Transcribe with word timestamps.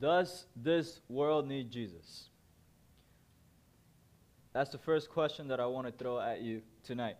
Does 0.00 0.46
this 0.54 1.00
world 1.08 1.48
need 1.48 1.70
Jesus? 1.70 2.28
That's 4.52 4.70
the 4.70 4.78
first 4.78 5.10
question 5.10 5.48
that 5.48 5.60
I 5.60 5.66
want 5.66 5.86
to 5.86 5.92
throw 5.92 6.20
at 6.20 6.40
you 6.40 6.62
tonight. 6.82 7.16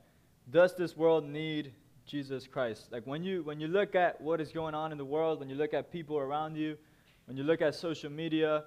Does 0.51 0.75
this 0.75 0.97
world 0.97 1.25
need 1.29 1.73
Jesus 2.07 2.47
Christ? 2.47 2.93
Like 2.93 3.07
when 3.07 3.23
you 3.23 3.43
when 3.43 3.61
you 3.61 3.69
look 3.69 3.95
at 3.95 4.21
what 4.21 4.41
is 4.41 4.53
going 4.53 4.75
on 4.75 4.93
in 4.93 4.99
the 4.99 5.05
world, 5.05 5.41
when 5.41 5.49
you 5.49 5.55
look 5.55 5.75
at 5.75 5.93
people 5.93 6.19
around 6.19 6.57
you, 6.57 6.77
when 7.27 7.37
you 7.37 7.45
look 7.45 7.61
at 7.61 7.75
social 7.75 8.11
media, 8.11 8.65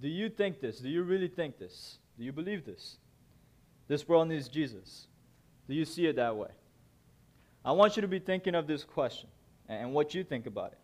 do 0.00 0.08
you 0.08 0.28
think 0.28 0.60
this? 0.60 0.78
Do 0.78 0.88
you 0.88 1.02
really 1.02 1.28
think 1.28 1.58
this? 1.58 1.98
Do 2.18 2.24
you 2.24 2.32
believe 2.32 2.64
this? 2.64 2.98
This 3.88 4.06
world 4.06 4.28
needs 4.28 4.48
Jesus. 4.48 5.06
Do 5.68 5.74
you 5.74 5.84
see 5.84 6.06
it 6.06 6.16
that 6.16 6.36
way? 6.36 6.50
I 7.64 7.72
want 7.72 7.96
you 7.96 8.02
to 8.02 8.08
be 8.08 8.18
thinking 8.18 8.54
of 8.54 8.66
this 8.66 8.84
question 8.84 9.28
and 9.68 9.92
what 9.92 10.14
you 10.14 10.22
think 10.22 10.46
about 10.46 10.72
it. 10.72 10.78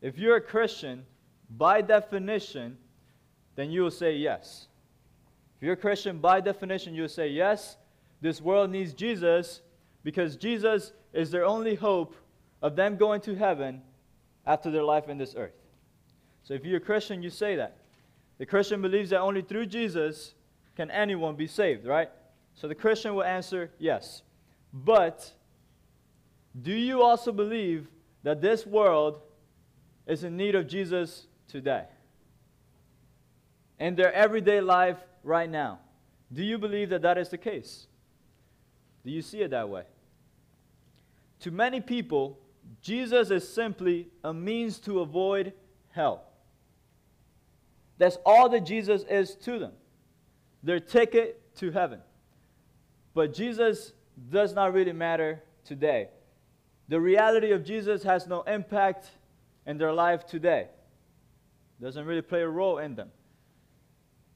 If 0.00 0.18
you're 0.18 0.36
a 0.36 0.40
Christian, 0.40 1.04
by 1.56 1.80
definition, 1.80 2.76
then 3.56 3.70
you 3.70 3.82
will 3.82 3.90
say 3.90 4.16
yes. 4.16 4.68
If 5.56 5.64
you're 5.64 5.74
a 5.74 5.76
Christian, 5.76 6.18
by 6.18 6.40
definition, 6.40 6.94
you'll 6.94 7.08
say 7.08 7.28
yes, 7.28 7.76
this 8.20 8.40
world 8.40 8.70
needs 8.70 8.92
Jesus 8.92 9.62
because 10.04 10.36
Jesus 10.36 10.92
is 11.12 11.30
their 11.30 11.44
only 11.44 11.74
hope 11.74 12.14
of 12.62 12.76
them 12.76 12.96
going 12.96 13.20
to 13.22 13.34
heaven 13.34 13.82
after 14.46 14.70
their 14.70 14.84
life 14.84 15.08
in 15.08 15.18
this 15.18 15.34
earth. 15.36 15.54
So 16.44 16.54
if 16.54 16.64
you're 16.64 16.78
a 16.78 16.80
Christian, 16.80 17.22
you 17.22 17.30
say 17.30 17.56
that. 17.56 17.78
The 18.38 18.46
Christian 18.46 18.80
believes 18.80 19.10
that 19.10 19.20
only 19.20 19.42
through 19.42 19.66
Jesus 19.66 20.34
can 20.76 20.90
anyone 20.90 21.34
be 21.34 21.46
saved, 21.46 21.84
right? 21.84 22.08
So 22.54 22.68
the 22.68 22.74
Christian 22.74 23.14
will 23.14 23.24
answer 23.24 23.70
yes. 23.78 24.22
But 24.72 25.32
do 26.62 26.72
you 26.72 27.02
also 27.02 27.32
believe 27.32 27.88
that 28.22 28.40
this 28.40 28.64
world 28.66 29.20
is 30.08 30.24
in 30.24 30.36
need 30.36 30.56
of 30.56 30.66
Jesus 30.66 31.26
today? 31.46 31.84
In 33.78 33.94
their 33.94 34.12
everyday 34.12 34.60
life 34.60 34.96
right 35.22 35.48
now. 35.48 35.78
Do 36.32 36.42
you 36.42 36.58
believe 36.58 36.90
that 36.90 37.02
that 37.02 37.16
is 37.16 37.28
the 37.28 37.38
case? 37.38 37.86
Do 39.04 39.12
you 39.12 39.22
see 39.22 39.42
it 39.42 39.50
that 39.50 39.68
way? 39.68 39.84
To 41.40 41.52
many 41.52 41.80
people, 41.80 42.38
Jesus 42.82 43.30
is 43.30 43.48
simply 43.48 44.08
a 44.24 44.34
means 44.34 44.80
to 44.80 45.00
avoid 45.00 45.52
hell. 45.90 46.24
That's 47.98 48.18
all 48.26 48.48
that 48.48 48.66
Jesus 48.66 49.04
is 49.08 49.36
to 49.36 49.58
them 49.60 49.72
their 50.62 50.80
ticket 50.80 51.40
to 51.56 51.70
heaven. 51.70 52.00
But 53.14 53.32
Jesus 53.32 53.92
does 54.30 54.54
not 54.54 54.72
really 54.72 54.92
matter 54.92 55.42
today. 55.64 56.08
The 56.88 57.00
reality 57.00 57.52
of 57.52 57.64
Jesus 57.64 58.02
has 58.02 58.26
no 58.26 58.42
impact 58.42 59.10
in 59.68 59.76
their 59.76 59.92
life 59.92 60.26
today. 60.26 60.66
Doesn't 61.80 62.06
really 62.06 62.22
play 62.22 62.40
a 62.40 62.48
role 62.48 62.78
in 62.78 62.96
them. 62.96 63.10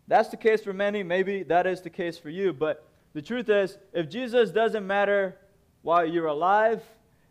That's 0.07 0.29
the 0.29 0.37
case 0.37 0.63
for 0.63 0.75
many. 0.75 1.03
Maybe 1.03 1.43
that 1.45 1.67
is 1.67 1.81
the 1.81 1.91
case 1.91 2.19
for 2.19 2.29
you. 2.29 2.53
But 2.53 2.87
the 3.15 3.23
truth 3.23 3.49
is, 3.49 3.79
if 3.95 4.09
Jesus 4.11 4.51
doesn't 4.51 4.87
matter 4.87 5.37
while 5.81 6.07
you're 6.07 6.27
alive, 6.27 6.83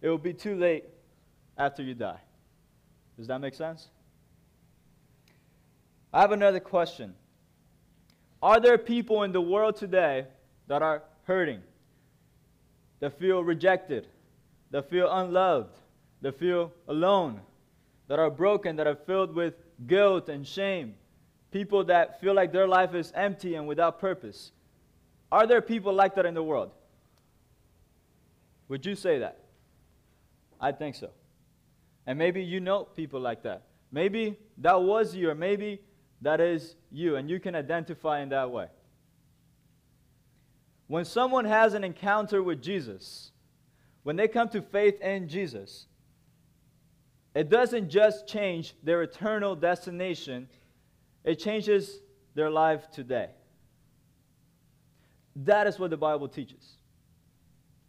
it 0.02 0.09
will 0.09 0.17
be 0.17 0.33
too 0.33 0.55
late 0.55 0.85
after 1.57 1.83
you 1.83 1.94
die. 1.94 2.19
Does 3.17 3.27
that 3.27 3.39
make 3.39 3.53
sense? 3.53 3.88
I 6.11 6.22
have 6.22 6.31
another 6.31 6.59
question. 6.59 7.13
Are 8.41 8.59
there 8.59 8.79
people 8.79 9.22
in 9.22 9.31
the 9.31 9.41
world 9.41 9.75
today 9.75 10.25
that 10.67 10.81
are 10.81 11.03
hurting, 11.25 11.61
that 12.99 13.19
feel 13.19 13.44
rejected, 13.44 14.07
that 14.72 14.89
feel 14.89 15.09
unloved, 15.11 15.77
that 16.22 16.39
feel 16.39 16.72
alone, 16.88 17.41
that 18.12 18.20
are 18.20 18.30
broken, 18.30 18.76
that 18.76 18.88
are 18.88 18.98
filled 18.98 19.34
with 19.34 19.54
guilt 19.88 20.28
and 20.28 20.45
shame, 20.45 20.95
people 21.50 21.85
that 21.85 22.19
feel 22.19 22.34
like 22.34 22.52
their 22.52 22.68
life 22.68 22.94
is 22.94 23.09
empty 23.16 23.56
and 23.56 23.66
without 23.66 24.02
purpose? 24.02 24.52
Are 25.31 25.47
there 25.47 25.62
people 25.62 25.94
like 25.94 26.16
that 26.16 26.25
in 26.25 26.34
the 26.34 26.44
world? 26.44 26.72
Would 28.68 28.85
you 28.85 28.96
say 28.96 29.19
that? 29.19 29.40
I 30.59 30.74
think 30.74 30.96
so. 30.96 31.12
And 32.06 32.19
maybe 32.19 32.44
you 32.44 32.59
know 32.59 32.84
people 32.84 33.22
like 33.22 33.44
that. 33.44 33.63
Maybe 33.94 34.38
that 34.58 34.81
was 34.81 35.16
you, 35.16 35.30
or 35.30 35.35
maybe 35.35 35.80
that 36.19 36.41
is 36.41 36.75
you, 36.91 37.16
and 37.16 37.30
you 37.30 37.40
can 37.40 37.56
identify 37.56 38.19
in 38.19 38.28
that 38.28 38.52
way. 38.52 38.68
When 40.88 41.06
someone 41.06 41.46
has 41.46 41.75
an 41.75 41.85
encounter 41.85 42.44
with 42.44 42.62
Jesus, 42.62 43.31
when 44.03 44.18
they 44.18 44.28
come 44.28 44.50
to 44.50 44.62
faith 44.62 45.00
in 45.00 45.30
Jesus, 45.30 45.88
it 47.34 47.50
doesn't 47.50 47.90
just 47.90 48.28
change 48.28 48.75
their 48.84 49.02
eternal 49.03 49.56
destination, 49.56 50.47
it 51.24 51.36
changes 51.36 52.00
their 52.36 52.50
life 52.50 52.90
today. 52.92 53.30
That 55.36 55.68
is 55.68 55.80
what 55.80 55.90
the 55.90 55.97
Bible 55.97 56.28
teaches. 56.28 56.78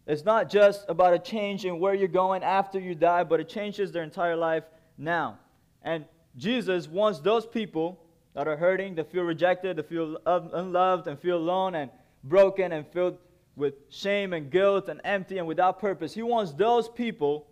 It's 0.05 0.25
not 0.25 0.49
just 0.49 0.85
about 0.89 1.13
a 1.13 1.19
change 1.19 1.65
in 1.65 1.79
where 1.79 1.93
you're 1.93 2.07
going 2.07 2.43
after 2.43 2.79
you 2.79 2.95
die, 2.95 3.23
but 3.23 3.39
it 3.39 3.47
changes 3.47 3.91
their 3.91 4.03
entire 4.03 4.35
life 4.35 4.63
now. 4.97 5.39
And 5.81 6.05
Jesus 6.35 6.87
wants 6.87 7.19
those 7.19 7.45
people 7.45 7.99
that 8.33 8.47
are 8.47 8.57
hurting, 8.57 8.95
that 8.95 9.11
feel 9.11 9.23
rejected, 9.23 9.77
that 9.77 9.87
feel 9.87 10.17
unloved, 10.25 11.07
and 11.07 11.19
feel 11.19 11.37
alone 11.37 11.75
and 11.75 11.91
broken 12.23 12.71
and 12.71 12.85
filled 12.87 13.17
with 13.55 13.75
shame 13.89 14.33
and 14.33 14.49
guilt 14.49 14.89
and 14.89 14.99
empty 15.03 15.37
and 15.37 15.47
without 15.47 15.79
purpose. 15.79 16.13
He 16.13 16.23
wants 16.23 16.51
those 16.53 16.89
people 16.89 17.47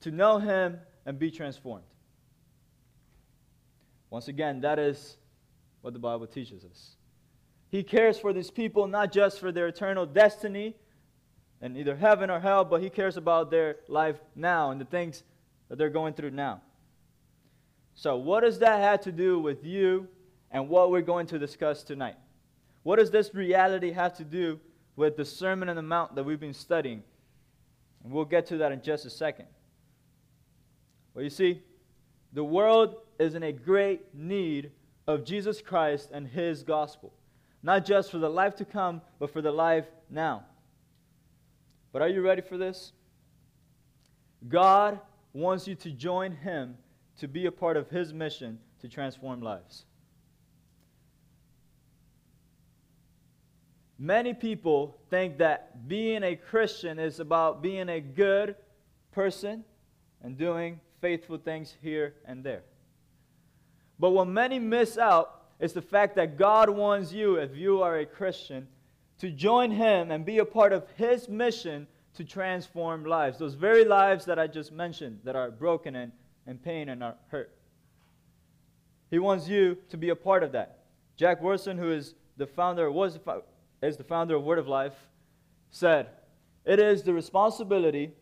to 0.00 0.10
know 0.10 0.38
Him 0.38 0.78
and 1.06 1.18
be 1.18 1.30
transformed. 1.30 1.84
Once 4.10 4.28
again, 4.28 4.60
that 4.60 4.78
is 4.78 5.16
what 5.82 5.92
the 5.92 5.98
Bible 5.98 6.26
teaches 6.26 6.64
us. 6.64 6.96
He 7.68 7.82
cares 7.82 8.18
for 8.18 8.32
these 8.32 8.50
people 8.50 8.86
not 8.88 9.12
just 9.12 9.38
for 9.38 9.52
their 9.52 9.68
eternal 9.68 10.04
destiny 10.04 10.74
and 11.60 11.76
either 11.76 11.94
heaven 11.94 12.30
or 12.30 12.40
hell, 12.40 12.64
but 12.64 12.82
He 12.82 12.90
cares 12.90 13.16
about 13.16 13.50
their 13.50 13.76
life 13.88 14.16
now 14.34 14.70
and 14.70 14.80
the 14.80 14.84
things 14.84 15.22
that 15.68 15.78
they're 15.78 15.90
going 15.90 16.14
through 16.14 16.30
now. 16.32 16.60
So, 17.94 18.16
what 18.16 18.40
does 18.40 18.58
that 18.60 18.80
have 18.80 19.02
to 19.02 19.12
do 19.12 19.38
with 19.38 19.64
you 19.64 20.08
and 20.50 20.68
what 20.68 20.90
we're 20.90 21.02
going 21.02 21.26
to 21.28 21.38
discuss 21.38 21.82
tonight? 21.82 22.16
What 22.82 22.98
does 22.98 23.10
this 23.10 23.34
reality 23.34 23.92
have 23.92 24.16
to 24.16 24.24
do 24.24 24.58
with 24.96 25.16
the 25.16 25.24
Sermon 25.24 25.68
on 25.68 25.76
the 25.76 25.82
Mount 25.82 26.14
that 26.14 26.24
we've 26.24 26.40
been 26.40 26.54
studying? 26.54 27.02
And 28.02 28.12
we'll 28.12 28.24
get 28.24 28.46
to 28.46 28.56
that 28.58 28.72
in 28.72 28.82
just 28.82 29.04
a 29.04 29.10
second. 29.10 29.46
Well, 31.14 31.24
you 31.24 31.30
see, 31.30 31.62
the 32.32 32.44
world 32.44 32.96
is 33.18 33.34
in 33.34 33.42
a 33.42 33.52
great 33.52 34.14
need 34.14 34.70
of 35.06 35.24
Jesus 35.24 35.60
Christ 35.60 36.10
and 36.12 36.26
His 36.26 36.62
gospel, 36.62 37.12
not 37.62 37.84
just 37.84 38.10
for 38.10 38.18
the 38.18 38.28
life 38.28 38.54
to 38.56 38.64
come, 38.64 39.02
but 39.18 39.32
for 39.32 39.42
the 39.42 39.50
life 39.50 39.86
now. 40.08 40.44
But 41.92 42.02
are 42.02 42.08
you 42.08 42.22
ready 42.22 42.42
for 42.42 42.56
this? 42.56 42.92
God 44.48 45.00
wants 45.32 45.66
you 45.66 45.74
to 45.76 45.90
join 45.90 46.32
Him 46.32 46.76
to 47.18 47.28
be 47.28 47.46
a 47.46 47.52
part 47.52 47.76
of 47.76 47.90
His 47.90 48.12
mission 48.14 48.58
to 48.80 48.88
transform 48.88 49.42
lives. 49.42 49.84
Many 53.98 54.32
people 54.32 54.96
think 55.10 55.38
that 55.38 55.86
being 55.86 56.22
a 56.22 56.34
Christian 56.34 56.98
is 56.98 57.20
about 57.20 57.62
being 57.62 57.90
a 57.90 58.00
good 58.00 58.54
person 59.12 59.62
and 60.22 60.38
doing 60.38 60.80
faithful 61.00 61.38
things 61.38 61.74
here 61.82 62.14
and 62.24 62.44
there. 62.44 62.62
But 63.98 64.10
what 64.10 64.28
many 64.28 64.58
miss 64.58 64.98
out 64.98 65.42
is 65.58 65.72
the 65.72 65.82
fact 65.82 66.16
that 66.16 66.38
God 66.38 66.70
wants 66.70 67.12
you, 67.12 67.36
if 67.36 67.54
you 67.56 67.82
are 67.82 67.98
a 67.98 68.06
Christian, 68.06 68.66
to 69.18 69.30
join 69.30 69.70
Him 69.70 70.10
and 70.10 70.24
be 70.24 70.38
a 70.38 70.44
part 70.44 70.72
of 70.72 70.88
His 70.96 71.28
mission 71.28 71.86
to 72.14 72.24
transform 72.24 73.04
lives. 73.04 73.38
Those 73.38 73.54
very 73.54 73.84
lives 73.84 74.24
that 74.24 74.38
I 74.38 74.46
just 74.46 74.72
mentioned 74.72 75.20
that 75.24 75.36
are 75.36 75.50
broken 75.50 75.96
and 75.96 76.12
and 76.46 76.62
pain 76.62 76.88
and 76.88 77.02
are 77.02 77.14
hurt. 77.28 77.54
He 79.10 79.18
wants 79.18 79.48
you 79.48 79.78
to 79.90 79.96
be 79.96 80.10
a 80.10 80.16
part 80.16 80.42
of 80.42 80.52
that. 80.52 80.80
Jack 81.16 81.40
Wyrtzen, 81.40 81.78
who 81.78 81.90
is 81.92 82.14
the 82.36 82.46
founder, 82.46 82.90
was 82.90 83.18
is 83.82 83.96
the 83.96 84.04
founder 84.04 84.36
of 84.36 84.44
Word 84.44 84.58
of 84.58 84.68
Life, 84.68 85.08
said, 85.70 86.08
"It 86.64 86.78
is 86.78 87.02
the 87.02 87.14
responsibility 87.14 88.12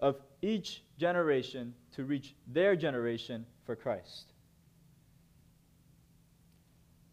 of 0.00 0.20
each 0.42 0.82
generation 0.98 1.74
to 1.96 2.04
reach 2.04 2.34
their 2.46 2.76
generation 2.76 3.46
for 3.64 3.76
Christ." 3.76 4.32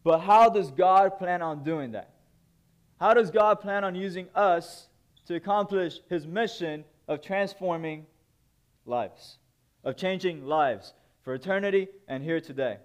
But 0.04 0.20
how 0.20 0.50
does 0.50 0.72
God 0.72 1.18
plan 1.18 1.42
on 1.42 1.64
doing 1.64 1.92
that? 1.92 2.14
How 3.00 3.14
does 3.14 3.32
God 3.32 3.62
plan 3.62 3.84
on 3.84 3.96
using 3.96 4.30
us 4.36 4.88
to 5.26 5.36
accomplish 5.36 6.00
his 6.10 6.26
mission 6.26 6.86
of 7.08 7.22
transforming 7.22 8.08
lives? 8.86 9.38
of 9.84 9.96
changing 9.96 10.46
lives 10.46 10.94
for 11.24 11.34
eternity 11.34 11.88
and 12.08 12.24
here 12.24 12.40
today. 12.40 12.78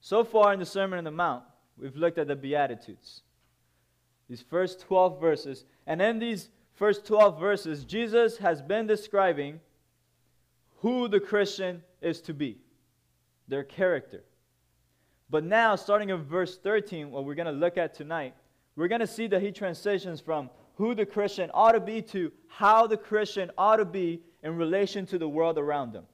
So 0.00 0.24
far 0.24 0.52
in 0.52 0.60
the 0.60 0.66
Sermon 0.66 0.98
on 0.98 1.04
the 1.04 1.10
Mount, 1.10 1.44
we've 1.76 1.96
looked 1.96 2.18
at 2.18 2.28
the 2.28 2.36
Beatitudes. 2.36 3.22
These 4.28 4.42
first 4.42 4.80
12 4.80 5.20
verses. 5.20 5.64
And 5.86 6.00
in 6.00 6.18
these 6.18 6.48
first 6.80 7.04
12 7.04 7.38
verses, 7.38 7.84
Jesus 7.84 8.38
has 8.38 8.62
been 8.62 8.86
describing 8.86 9.60
who 10.78 11.08
the 11.08 11.20
Christian 11.20 11.82
is 12.00 12.22
to 12.22 12.32
be, 12.32 12.56
their 13.48 13.64
character. 13.64 14.24
But 15.28 15.44
now, 15.44 15.76
starting 15.76 16.08
in 16.08 16.22
verse 16.24 16.56
13, 16.56 17.10
what 17.10 17.26
we're 17.26 17.34
going 17.34 17.44
to 17.44 17.52
look 17.52 17.76
at 17.76 17.92
tonight, 17.92 18.34
we're 18.76 18.88
going 18.88 19.02
to 19.02 19.06
see 19.06 19.26
that 19.26 19.42
he 19.42 19.52
transitions 19.52 20.22
from 20.22 20.48
who 20.76 20.94
the 20.94 21.04
Christian 21.04 21.50
ought 21.52 21.72
to 21.72 21.80
be 21.80 22.00
to 22.00 22.32
how 22.48 22.86
the 22.86 22.96
Christian 22.96 23.50
ought 23.58 23.76
to 23.76 23.84
be 23.84 24.22
in 24.42 24.56
relation 24.56 25.04
to 25.04 25.18
the 25.18 25.28
world 25.28 25.58
around 25.58 25.92
them. 25.92 26.04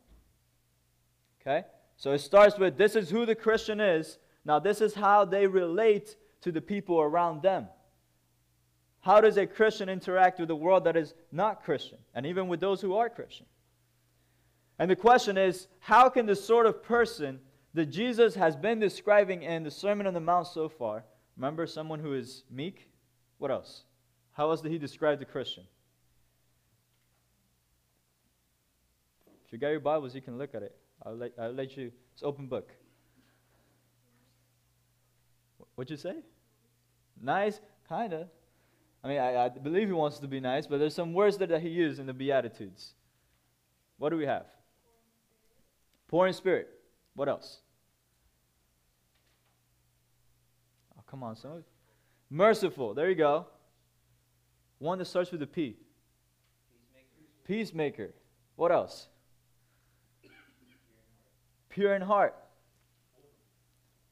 Okay? 1.40 1.64
So 1.96 2.10
it 2.10 2.18
starts 2.18 2.58
with 2.58 2.76
this 2.76 2.96
is 2.96 3.08
who 3.08 3.24
the 3.24 3.36
Christian 3.36 3.80
is. 3.80 4.18
Now, 4.44 4.58
this 4.58 4.80
is 4.80 4.94
how 4.94 5.26
they 5.26 5.46
relate 5.46 6.16
to 6.40 6.50
the 6.50 6.60
people 6.60 7.00
around 7.00 7.42
them. 7.42 7.68
How 9.06 9.20
does 9.20 9.37
a 9.37 9.47
Christian 9.47 9.88
interact 9.88 10.41
with 10.41 10.49
the 10.49 10.56
world 10.56 10.82
that 10.82 10.97
is 10.97 11.14
not 11.31 11.62
Christian, 11.62 11.99
and 12.12 12.26
even 12.26 12.49
with 12.49 12.58
those 12.58 12.81
who 12.81 12.97
are 12.97 13.08
Christian? 13.08 13.47
And 14.81 14.91
the 14.91 14.97
question 14.97 15.38
is 15.38 15.69
how 15.79 16.08
can 16.08 16.26
the 16.26 16.35
sort 16.35 16.67
of 16.67 16.82
person 16.82 17.38
that 17.75 17.87
Jesus 17.87 18.35
has 18.35 18.56
been 18.56 18.81
describing 18.81 19.44
in 19.44 19.62
the 19.62 19.70
Sermon 19.70 20.08
on 20.08 20.14
the 20.14 20.19
Mount 20.19 20.49
so 20.49 20.69
far, 20.69 21.05
remember 21.37 21.69
someone 21.69 22.00
who 22.00 22.14
is 22.14 22.43
meek? 22.50 22.88
What 23.38 23.53
else? 23.53 23.85
How 24.32 24.50
else 24.50 24.61
did 24.61 24.73
he 24.73 24.79
describe 24.79 25.20
the 25.20 25.25
Christian? 25.25 25.62
If 29.47 29.52
you 29.52 29.59
got 29.59 29.69
your 29.69 29.79
Bibles, 29.79 30.17
you 30.17 30.20
can 30.20 30.37
look 30.37 30.52
at 30.52 30.64
it. 30.64 30.75
I'll 31.05 31.14
let, 31.14 31.31
I'll 31.41 31.52
let 31.52 31.76
you. 31.76 31.93
It's 32.12 32.25
open 32.25 32.49
book. 32.49 32.73
What'd 35.76 35.93
you 35.93 35.97
say? 35.97 36.17
Nice, 37.23 37.61
kind 37.88 38.12
of. 38.12 38.26
I 39.06 39.08
mean, 39.08 39.19
I, 39.19 39.44
I, 39.44 39.49
believe 39.50 39.87
he 39.87 39.93
wants 39.93 40.19
to 40.19 40.26
be 40.26 40.41
nice, 40.41 40.67
but 40.67 40.81
there's 40.81 40.94
some 40.94 41.14
words 41.14 41.38
that, 41.38 41.49
that 41.50 41.62
he 41.62 41.69
used 41.69 42.00
in 42.00 42.06
the 42.06 42.12
Beatitudes. 42.12 42.94
What 43.99 44.08
do 44.08 44.17
we 44.17 44.26
have? 44.26 44.47
Poor 46.08 46.26
in 46.26 46.32
spirit. 46.32 46.69
What 47.14 47.29
else? 47.29 47.61
Oh, 50.99 51.05
come 51.06 51.23
on, 51.23 51.37
son. 51.37 51.62
Merciful. 52.31 52.94
There 52.94 53.08
you 53.08 53.14
go. 53.14 53.47
One 54.81 54.99
that 54.99 55.05
starts 55.05 55.31
with 55.31 55.41
a 55.41 55.47
P. 55.47 55.76
Peacemaker. 57.47 57.47
Peacemaker. 57.47 58.14
What 58.56 58.73
else? 58.73 59.06
Pure 61.69 61.94
in 61.94 62.02
heart. 62.02 62.35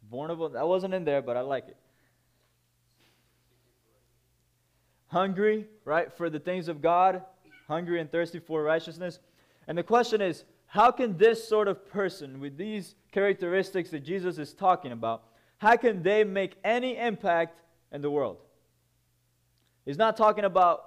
Vulnerable. 0.09 0.51
That 0.51 0.69
wasn't 0.69 0.95
in 0.95 1.05
there, 1.05 1.21
but 1.21 1.37
I 1.37 1.41
like 1.41 1.67
it. 1.67 1.77
Hungry, 5.15 5.67
right, 5.85 6.13
for 6.13 6.29
the 6.29 6.41
things 6.41 6.67
of 6.67 6.83
God. 6.83 7.23
Hungry 7.69 8.01
and 8.01 8.11
thirsty 8.11 8.41
for 8.41 8.65
righteousness. 8.65 9.21
And 9.69 9.79
the 9.79 9.85
question 9.85 10.21
is 10.21 10.43
how 10.67 10.91
can 10.91 11.17
this 11.17 11.49
sort 11.49 11.69
of 11.69 11.89
person, 11.89 12.41
with 12.41 12.57
these 12.57 12.97
characteristics 13.13 13.91
that 13.91 14.01
Jesus 14.01 14.39
is 14.39 14.53
talking 14.53 14.91
about, 14.91 15.23
how 15.59 15.77
can 15.77 16.03
they 16.03 16.25
make 16.25 16.57
any 16.65 16.97
impact 16.99 17.61
in 17.93 18.03
the 18.03 18.11
world? 18.11 18.39
He's 19.87 19.99
not 19.99 20.17
talking 20.17 20.47
about 20.47 20.85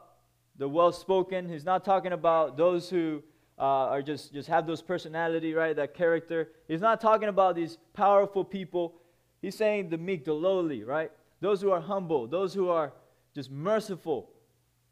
the 0.57 0.67
well 0.67 0.91
spoken, 0.91 1.47
he's 1.47 1.63
not 1.63 1.85
talking 1.85 2.11
about 2.11 2.57
those 2.57 2.89
who 2.89 3.23
uh, 3.57 3.61
are 3.93 4.01
just, 4.01 4.33
just 4.33 4.49
have 4.49 4.67
those 4.67 4.81
personality, 4.81 5.53
right? 5.53 5.73
That 5.73 5.93
character. 5.93 6.49
He's 6.67 6.81
not 6.81 6.99
talking 6.99 7.29
about 7.29 7.55
these 7.55 7.77
powerful 7.93 8.43
people. 8.43 8.95
He's 9.41 9.55
saying 9.55 9.87
the 9.87 9.97
meek, 9.97 10.25
the 10.25 10.33
lowly, 10.33 10.83
right? 10.83 11.13
Those 11.39 11.61
who 11.61 11.71
are 11.71 11.79
humble, 11.79 12.27
those 12.27 12.53
who 12.53 12.67
are 12.67 12.91
just 13.37 13.51
merciful 13.51 14.31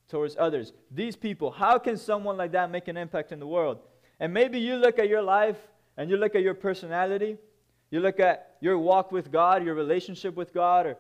towards 0.08 0.38
others. 0.38 0.72
These 0.92 1.16
people, 1.16 1.50
how 1.50 1.80
can 1.80 1.98
someone 1.98 2.38
like 2.38 2.52
that 2.52 2.70
make 2.70 2.88
an 2.88 2.96
impact 2.96 3.32
in 3.32 3.40
the 3.40 3.48
world? 3.48 3.80
And 4.20 4.32
maybe 4.32 4.60
you 4.60 4.76
look 4.76 5.00
at 5.00 5.10
your 5.10 5.24
life 5.24 5.58
and 5.98 6.12
you 6.12 6.18
look 6.18 6.36
at 6.36 6.44
your 6.44 6.54
personality, 6.54 7.38
you 7.90 8.02
look 8.02 8.20
at 8.20 8.58
your 8.62 8.78
walk 8.78 9.12
with 9.12 9.32
God, 9.32 9.66
your 9.66 9.74
relationship 9.74 10.36
with 10.36 10.54
God, 10.54 10.86
or 10.86 10.98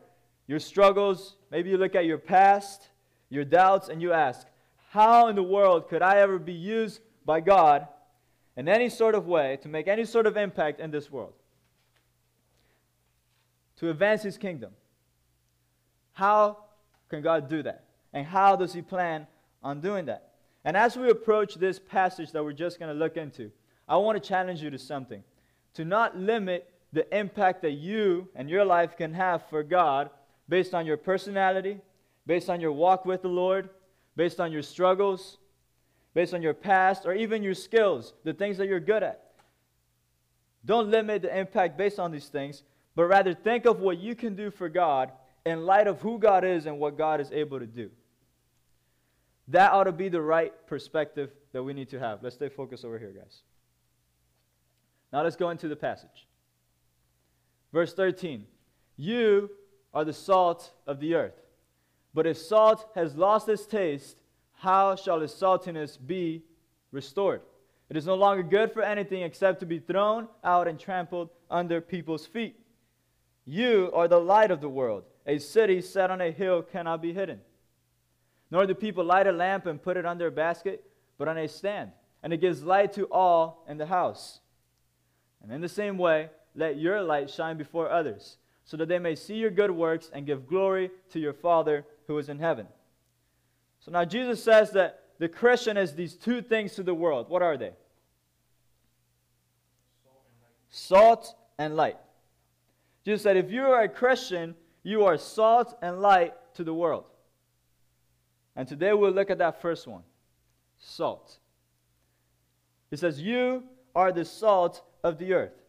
your 0.47 0.57
struggles. 0.57 1.35
Maybe 1.51 1.69
you 1.69 1.77
look 1.77 1.93
at 1.93 2.05
your 2.05 2.17
past, 2.17 2.89
your 3.29 3.45
doubts, 3.45 3.89
and 3.89 4.01
you 4.01 4.11
ask, 4.11 4.47
How 4.89 5.27
in 5.27 5.35
the 5.35 5.43
world 5.43 5.87
could 5.87 6.01
I 6.01 6.17
ever 6.21 6.39
be 6.39 6.53
used 6.53 6.99
by 7.25 7.41
God 7.41 7.87
in 8.57 8.67
any 8.67 8.89
sort 8.89 9.13
of 9.13 9.27
way 9.27 9.59
to 9.61 9.67
make 9.67 9.87
any 9.87 10.05
sort 10.05 10.25
of 10.25 10.35
impact 10.35 10.79
in 10.79 10.89
this 10.89 11.11
world? 11.11 11.33
To 13.77 13.91
advance 13.91 14.23
His 14.23 14.39
kingdom? 14.39 14.71
How 16.13 16.64
can 17.09 17.21
God 17.21 17.49
do 17.49 17.63
that? 17.63 17.85
And 18.13 18.25
how 18.25 18.55
does 18.55 18.73
He 18.73 18.81
plan 18.81 19.27
on 19.63 19.81
doing 19.81 20.05
that? 20.05 20.29
And 20.63 20.75
as 20.75 20.97
we 20.97 21.09
approach 21.09 21.55
this 21.55 21.79
passage 21.79 22.31
that 22.31 22.43
we're 22.43 22.53
just 22.53 22.79
going 22.79 22.91
to 22.91 22.97
look 22.97 23.17
into, 23.17 23.51
I 23.87 23.97
want 23.97 24.21
to 24.21 24.27
challenge 24.27 24.61
you 24.61 24.69
to 24.71 24.79
something. 24.79 25.23
To 25.75 25.85
not 25.85 26.17
limit 26.17 26.71
the 26.91 27.15
impact 27.15 27.61
that 27.61 27.71
you 27.71 28.29
and 28.35 28.49
your 28.49 28.65
life 28.65 28.97
can 28.97 29.13
have 29.13 29.47
for 29.49 29.61
God 29.61 30.09
based 30.49 30.73
on 30.73 30.85
your 30.85 30.97
personality, 30.97 31.79
based 32.25 32.49
on 32.49 32.61
your 32.61 32.71
walk 32.71 33.05
with 33.05 33.21
the 33.21 33.27
Lord, 33.27 33.69
based 34.15 34.39
on 34.39 34.51
your 34.51 34.61
struggles, 34.61 35.37
based 36.13 36.33
on 36.33 36.41
your 36.41 36.53
past, 36.53 37.05
or 37.05 37.13
even 37.13 37.43
your 37.43 37.53
skills, 37.53 38.13
the 38.23 38.33
things 38.33 38.57
that 38.57 38.67
you're 38.67 38.79
good 38.79 39.03
at. 39.03 39.33
Don't 40.63 40.89
limit 40.89 41.21
the 41.21 41.37
impact 41.37 41.77
based 41.77 41.99
on 41.99 42.11
these 42.11 42.27
things, 42.27 42.63
but 42.95 43.03
rather 43.03 43.33
think 43.33 43.65
of 43.65 43.81
what 43.81 43.99
you 43.99 44.15
can 44.15 44.35
do 44.35 44.49
for 44.49 44.69
God 44.69 45.11
in 45.45 45.65
light 45.65 45.87
of 45.87 46.01
who 46.01 46.17
God 46.17 46.43
is 46.43 46.65
and 46.65 46.79
what 46.79 46.97
God 46.97 47.21
is 47.21 47.31
able 47.31 47.59
to 47.59 47.67
do. 47.67 47.89
That 49.49 49.71
ought 49.71 49.83
to 49.83 49.91
be 49.91 50.09
the 50.09 50.21
right 50.21 50.51
perspective 50.65 51.31
that 51.53 51.61
we 51.61 51.73
need 51.73 51.89
to 51.89 51.99
have. 51.99 52.23
Let's 52.23 52.35
stay 52.35 52.49
focused 52.49 52.83
over 52.83 52.97
here, 52.97 53.13
guys. 53.15 53.43
Now 55.13 55.23
let's 55.23 55.35
go 55.35 55.51
into 55.51 55.67
the 55.67 55.75
passage. 55.75 56.27
Verse 57.71 57.93
13 57.93 58.45
You 58.97 59.51
are 59.93 60.03
the 60.03 60.13
salt 60.13 60.71
of 60.87 60.99
the 60.99 61.13
earth. 61.13 61.39
But 62.13 62.25
if 62.25 62.37
salt 62.37 62.89
has 62.95 63.15
lost 63.15 63.47
its 63.49 63.65
taste, 63.65 64.17
how 64.53 64.95
shall 64.95 65.21
its 65.21 65.33
saltiness 65.33 65.97
be 65.97 66.43
restored? 66.91 67.41
It 67.89 67.97
is 67.97 68.07
no 68.07 68.15
longer 68.15 68.41
good 68.41 68.71
for 68.71 68.81
anything 68.81 69.21
except 69.21 69.59
to 69.59 69.65
be 69.65 69.77
thrown 69.77 70.27
out 70.43 70.67
and 70.67 70.79
trampled 70.79 71.29
under 71.51 71.81
people's 71.81 72.25
feet. 72.25 72.59
You 73.45 73.91
are 73.93 74.07
the 74.07 74.19
light 74.19 74.49
of 74.49 74.59
the 74.59 74.69
world. 74.69 75.03
A 75.25 75.39
city 75.39 75.81
set 75.81 76.11
on 76.11 76.21
a 76.21 76.31
hill 76.31 76.61
cannot 76.61 77.01
be 77.01 77.13
hidden. 77.13 77.39
Nor 78.51 78.67
do 78.67 78.75
people 78.75 79.03
light 79.03 79.27
a 79.27 79.31
lamp 79.31 79.65
and 79.65 79.81
put 79.81 79.97
it 79.97 80.05
under 80.05 80.27
a 80.27 80.31
basket, 80.31 80.83
but 81.17 81.27
on 81.27 81.37
a 81.37 81.47
stand, 81.47 81.91
and 82.21 82.31
it 82.31 82.41
gives 82.41 82.63
light 82.63 82.93
to 82.93 83.05
all 83.05 83.65
in 83.67 83.77
the 83.77 83.85
house. 83.85 84.39
And 85.41 85.51
in 85.51 85.61
the 85.61 85.69
same 85.69 85.97
way, 85.97 86.29
let 86.55 86.77
your 86.77 87.01
light 87.01 87.29
shine 87.29 87.57
before 87.57 87.89
others, 87.89 88.37
so 88.63 88.77
that 88.77 88.87
they 88.87 88.99
may 88.99 89.15
see 89.15 89.35
your 89.35 89.49
good 89.49 89.71
works 89.71 90.09
and 90.13 90.25
give 90.25 90.47
glory 90.47 90.91
to 91.11 91.19
your 91.19 91.33
Father 91.33 91.85
who 92.07 92.17
is 92.17 92.29
in 92.29 92.39
heaven. 92.39 92.67
So 93.79 93.91
now 93.91 94.05
Jesus 94.05 94.43
says 94.43 94.71
that 94.71 95.01
the 95.17 95.29
Christian 95.29 95.77
is 95.77 95.93
these 95.93 96.15
two 96.15 96.41
things 96.41 96.75
to 96.75 96.83
the 96.83 96.93
world. 96.93 97.29
What 97.29 97.41
are 97.41 97.57
they? 97.57 97.71
Salt 100.69 101.35
and 101.57 101.75
light. 101.75 101.97
Jesus 103.05 103.21
said, 103.21 103.37
if 103.37 103.51
you 103.51 103.63
are 103.63 103.83
a 103.83 103.89
Christian, 103.89 104.55
you 104.85 105.03
are 105.03 105.17
salt 105.17 105.75
and 105.81 105.99
light 105.99 106.35
to 106.53 106.63
the 106.63 106.73
world. 106.73 107.05
And 108.55 108.67
today 108.67 108.93
we'll 108.93 109.11
look 109.11 109.31
at 109.31 109.39
that 109.39 109.59
first 109.59 109.87
one 109.87 110.03
salt. 110.77 111.39
It 112.91 112.99
says, 112.99 113.19
You 113.19 113.63
are 113.95 114.11
the 114.11 114.23
salt 114.23 114.83
of 115.03 115.17
the 115.17 115.33
earth. 115.33 115.59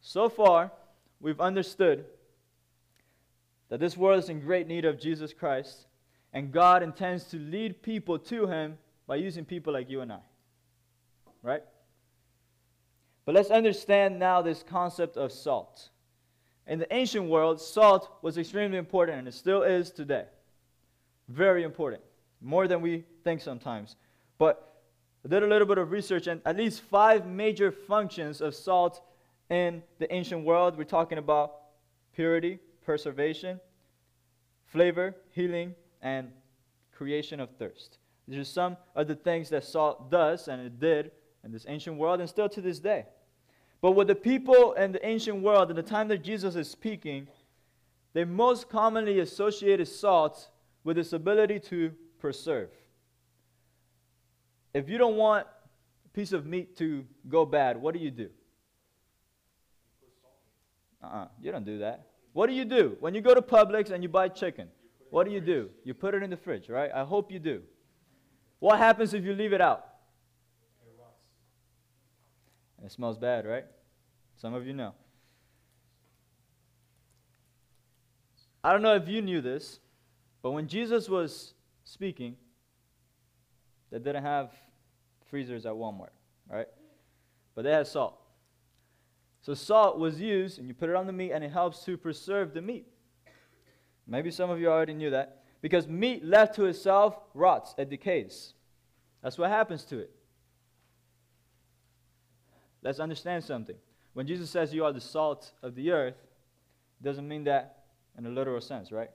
So 0.00 0.30
far, 0.30 0.72
we've 1.20 1.40
understood 1.40 2.06
that 3.68 3.80
this 3.80 3.98
world 3.98 4.24
is 4.24 4.30
in 4.30 4.40
great 4.40 4.66
need 4.66 4.86
of 4.86 4.98
Jesus 4.98 5.34
Christ, 5.34 5.88
and 6.32 6.50
God 6.50 6.82
intends 6.82 7.24
to 7.24 7.36
lead 7.36 7.82
people 7.82 8.18
to 8.18 8.46
Him 8.46 8.78
by 9.06 9.16
using 9.16 9.44
people 9.44 9.74
like 9.74 9.90
you 9.90 10.00
and 10.00 10.10
I. 10.10 10.20
Right? 11.42 11.62
But 13.26 13.34
let's 13.34 13.50
understand 13.50 14.18
now 14.18 14.40
this 14.40 14.62
concept 14.66 15.18
of 15.18 15.32
salt. 15.32 15.90
In 16.68 16.78
the 16.78 16.94
ancient 16.94 17.28
world, 17.28 17.60
salt 17.60 18.10
was 18.20 18.36
extremely 18.36 18.76
important, 18.76 19.18
and 19.18 19.26
it 19.26 19.32
still 19.32 19.62
is 19.62 19.90
today. 19.90 20.26
Very 21.28 21.62
important. 21.64 22.02
More 22.42 22.68
than 22.68 22.82
we 22.82 23.04
think 23.24 23.40
sometimes. 23.40 23.96
But 24.36 24.82
I 25.24 25.28
did 25.28 25.42
a 25.42 25.46
little 25.46 25.66
bit 25.66 25.78
of 25.78 25.90
research, 25.90 26.26
and 26.26 26.42
at 26.44 26.58
least 26.58 26.82
five 26.82 27.26
major 27.26 27.72
functions 27.72 28.42
of 28.42 28.54
salt 28.54 29.00
in 29.48 29.82
the 29.98 30.12
ancient 30.14 30.44
world. 30.44 30.76
We're 30.76 30.84
talking 30.84 31.16
about 31.16 31.54
purity, 32.14 32.58
preservation, 32.84 33.60
flavor, 34.66 35.16
healing, 35.30 35.74
and 36.02 36.30
creation 36.92 37.40
of 37.40 37.48
thirst. 37.58 37.96
These 38.28 38.40
are 38.40 38.44
some 38.44 38.76
of 38.94 39.08
the 39.08 39.14
things 39.14 39.48
that 39.48 39.64
salt 39.64 40.10
does, 40.10 40.48
and 40.48 40.60
it 40.60 40.78
did 40.78 41.12
in 41.44 41.50
this 41.50 41.64
ancient 41.66 41.96
world, 41.96 42.20
and 42.20 42.28
still 42.28 42.48
to 42.50 42.60
this 42.60 42.78
day. 42.78 43.06
But 43.80 43.92
what 43.92 44.08
the 44.08 44.14
people 44.14 44.72
in 44.72 44.92
the 44.92 45.06
ancient 45.06 45.42
world, 45.42 45.70
in 45.70 45.76
the 45.76 45.82
time 45.82 46.08
that 46.08 46.22
Jesus 46.22 46.56
is 46.56 46.68
speaking, 46.68 47.28
they 48.12 48.24
most 48.24 48.68
commonly 48.68 49.20
associated 49.20 49.86
salt 49.86 50.48
with 50.82 50.98
its 50.98 51.12
ability 51.12 51.60
to 51.60 51.92
preserve. 52.18 52.70
If 54.74 54.88
you 54.88 54.98
don't 54.98 55.16
want 55.16 55.46
a 56.04 56.08
piece 56.08 56.32
of 56.32 56.46
meat 56.46 56.76
to 56.78 57.04
go 57.28 57.46
bad, 57.46 57.80
what 57.80 57.94
do 57.94 58.00
you 58.00 58.10
do? 58.10 58.30
Uh-uh, 61.02 61.28
you 61.40 61.52
don't 61.52 61.64
do 61.64 61.78
that. 61.78 62.06
What 62.32 62.48
do 62.48 62.52
you 62.52 62.64
do? 62.64 62.96
When 63.00 63.14
you 63.14 63.20
go 63.20 63.34
to 63.34 63.42
Publix 63.42 63.90
and 63.90 64.02
you 64.02 64.08
buy 64.08 64.28
chicken, 64.28 64.68
what 65.10 65.24
do 65.24 65.32
you 65.32 65.40
do? 65.40 65.70
You 65.84 65.94
put 65.94 66.14
it 66.14 66.22
in 66.22 66.30
the 66.30 66.36
fridge, 66.36 66.68
right? 66.68 66.90
I 66.94 67.04
hope 67.04 67.30
you 67.30 67.38
do. 67.38 67.62
What 68.58 68.78
happens 68.78 69.14
if 69.14 69.24
you 69.24 69.34
leave 69.34 69.52
it 69.52 69.60
out? 69.60 69.87
It 72.84 72.92
smells 72.92 73.18
bad, 73.18 73.46
right? 73.46 73.64
Some 74.36 74.54
of 74.54 74.66
you 74.66 74.72
know. 74.72 74.94
I 78.62 78.72
don't 78.72 78.82
know 78.82 78.94
if 78.94 79.08
you 79.08 79.22
knew 79.22 79.40
this, 79.40 79.80
but 80.42 80.52
when 80.52 80.68
Jesus 80.68 81.08
was 81.08 81.54
speaking, 81.84 82.36
they 83.90 83.98
didn't 83.98 84.22
have 84.22 84.50
freezers 85.30 85.66
at 85.66 85.72
Walmart, 85.72 86.10
right? 86.50 86.68
But 87.54 87.62
they 87.62 87.72
had 87.72 87.86
salt. 87.86 88.18
So 89.42 89.54
salt 89.54 89.98
was 89.98 90.20
used, 90.20 90.58
and 90.58 90.68
you 90.68 90.74
put 90.74 90.90
it 90.90 90.96
on 90.96 91.06
the 91.06 91.12
meat, 91.12 91.32
and 91.32 91.42
it 91.42 91.50
helps 91.50 91.84
to 91.84 91.96
preserve 91.96 92.52
the 92.52 92.62
meat. 92.62 92.86
Maybe 94.06 94.30
some 94.30 94.50
of 94.50 94.60
you 94.60 94.68
already 94.68 94.94
knew 94.94 95.10
that. 95.10 95.42
Because 95.60 95.86
meat 95.86 96.24
left 96.24 96.54
to 96.56 96.66
itself 96.66 97.18
rots, 97.34 97.74
it 97.78 97.90
decays. 97.90 98.54
That's 99.22 99.38
what 99.38 99.50
happens 99.50 99.84
to 99.86 99.98
it. 99.98 100.10
Let's 102.82 103.00
understand 103.00 103.44
something. 103.44 103.76
When 104.14 104.26
Jesus 104.26 104.50
says 104.50 104.72
you 104.74 104.84
are 104.84 104.92
the 104.92 105.00
salt 105.00 105.52
of 105.62 105.74
the 105.74 105.90
earth, 105.90 106.16
it 107.00 107.04
doesn't 107.04 107.26
mean 107.26 107.44
that 107.44 107.84
in 108.16 108.26
a 108.26 108.30
literal 108.30 108.60
sense, 108.60 108.90
right? 108.90 109.10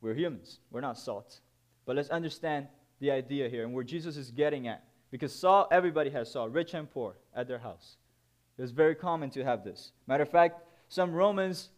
We're 0.00 0.14
humans. 0.14 0.58
We're 0.70 0.80
not 0.80 0.98
salt. 0.98 1.40
But 1.86 1.96
let's 1.96 2.10
understand 2.10 2.66
the 3.00 3.10
idea 3.10 3.48
here 3.48 3.64
and 3.64 3.72
where 3.72 3.84
Jesus 3.84 4.16
is 4.16 4.30
getting 4.30 4.68
at. 4.68 4.84
Because 5.10 5.32
salt, 5.32 5.68
everybody 5.70 6.10
has 6.10 6.30
salt, 6.30 6.50
rich 6.50 6.74
and 6.74 6.90
poor, 6.90 7.14
at 7.34 7.46
their 7.46 7.58
house. 7.58 7.96
It 8.58 8.62
was 8.62 8.72
very 8.72 8.94
common 8.94 9.30
to 9.30 9.44
have 9.44 9.64
this. 9.64 9.92
Matter 10.06 10.24
of 10.24 10.28
fact, 10.28 10.60
some 10.88 11.12
Romans 11.12 11.70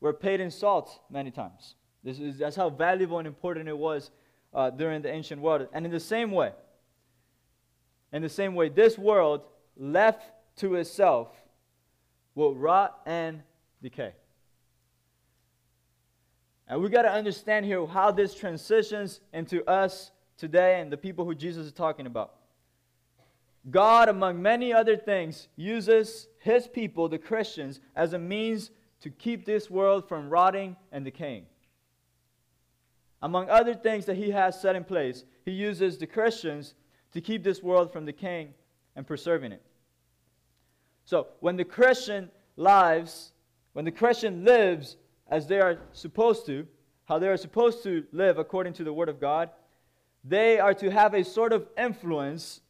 were 0.00 0.12
paid 0.12 0.40
in 0.40 0.50
salt 0.50 1.00
many 1.10 1.30
times. 1.30 1.74
This 2.04 2.20
is, 2.20 2.38
that's 2.38 2.56
how 2.56 2.70
valuable 2.70 3.18
and 3.18 3.26
important 3.26 3.68
it 3.68 3.76
was 3.76 4.10
uh, 4.54 4.70
during 4.70 5.02
the 5.02 5.10
ancient 5.10 5.40
world. 5.40 5.66
And 5.72 5.84
in 5.84 5.92
the 5.92 6.00
same 6.00 6.30
way, 6.30 6.52
in 8.12 8.22
the 8.22 8.28
same 8.28 8.54
way, 8.54 8.68
this 8.68 8.96
world 8.96 9.42
left 9.76 10.30
to 10.56 10.76
itself 10.76 11.28
will 12.34 12.54
rot 12.54 13.00
and 13.06 13.42
decay. 13.82 14.12
And 16.68 16.82
we 16.82 16.88
got 16.88 17.02
to 17.02 17.12
understand 17.12 17.64
here 17.64 17.86
how 17.86 18.10
this 18.10 18.34
transitions 18.34 19.20
into 19.32 19.64
us 19.68 20.10
today 20.36 20.80
and 20.80 20.90
the 20.90 20.96
people 20.96 21.24
who 21.24 21.34
Jesus 21.34 21.66
is 21.66 21.72
talking 21.72 22.06
about. 22.06 22.34
God, 23.70 24.08
among 24.08 24.40
many 24.40 24.72
other 24.72 24.96
things, 24.96 25.48
uses 25.56 26.28
his 26.38 26.68
people, 26.68 27.08
the 27.08 27.18
Christians, 27.18 27.80
as 27.94 28.12
a 28.12 28.18
means 28.18 28.70
to 29.00 29.10
keep 29.10 29.44
this 29.44 29.70
world 29.70 30.08
from 30.08 30.30
rotting 30.30 30.76
and 30.92 31.04
decaying. 31.04 31.46
Among 33.22 33.48
other 33.48 33.74
things 33.74 34.06
that 34.06 34.16
he 34.16 34.30
has 34.30 34.60
set 34.60 34.76
in 34.76 34.84
place, 34.84 35.24
he 35.44 35.50
uses 35.50 35.98
the 35.98 36.06
Christians 36.06 36.74
to 37.12 37.20
keep 37.20 37.42
this 37.42 37.62
world 37.62 37.92
from 37.92 38.04
decaying 38.06 38.54
and 38.94 39.06
preserving 39.06 39.52
it. 39.52 39.62
So, 41.04 41.28
when 41.40 41.56
the 41.56 41.64
Christian 41.64 42.30
lives, 42.56 43.32
when 43.72 43.84
the 43.84 43.92
Christian 43.92 44.44
lives 44.44 44.96
as 45.28 45.46
they 45.46 45.60
are 45.60 45.78
supposed 45.92 46.46
to, 46.46 46.66
how 47.04 47.18
they 47.18 47.28
are 47.28 47.36
supposed 47.36 47.82
to 47.84 48.04
live 48.12 48.38
according 48.38 48.72
to 48.74 48.84
the 48.84 48.92
Word 48.92 49.08
of 49.08 49.20
God, 49.20 49.50
they 50.24 50.58
are 50.58 50.74
to 50.74 50.90
have 50.90 51.14
a 51.14 51.22
sort 51.22 51.52
of 51.52 51.66
influence 51.78 52.60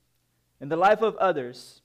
in 0.60 0.68
the 0.68 0.76
life 0.76 1.00
of 1.00 1.16
others 1.16 1.80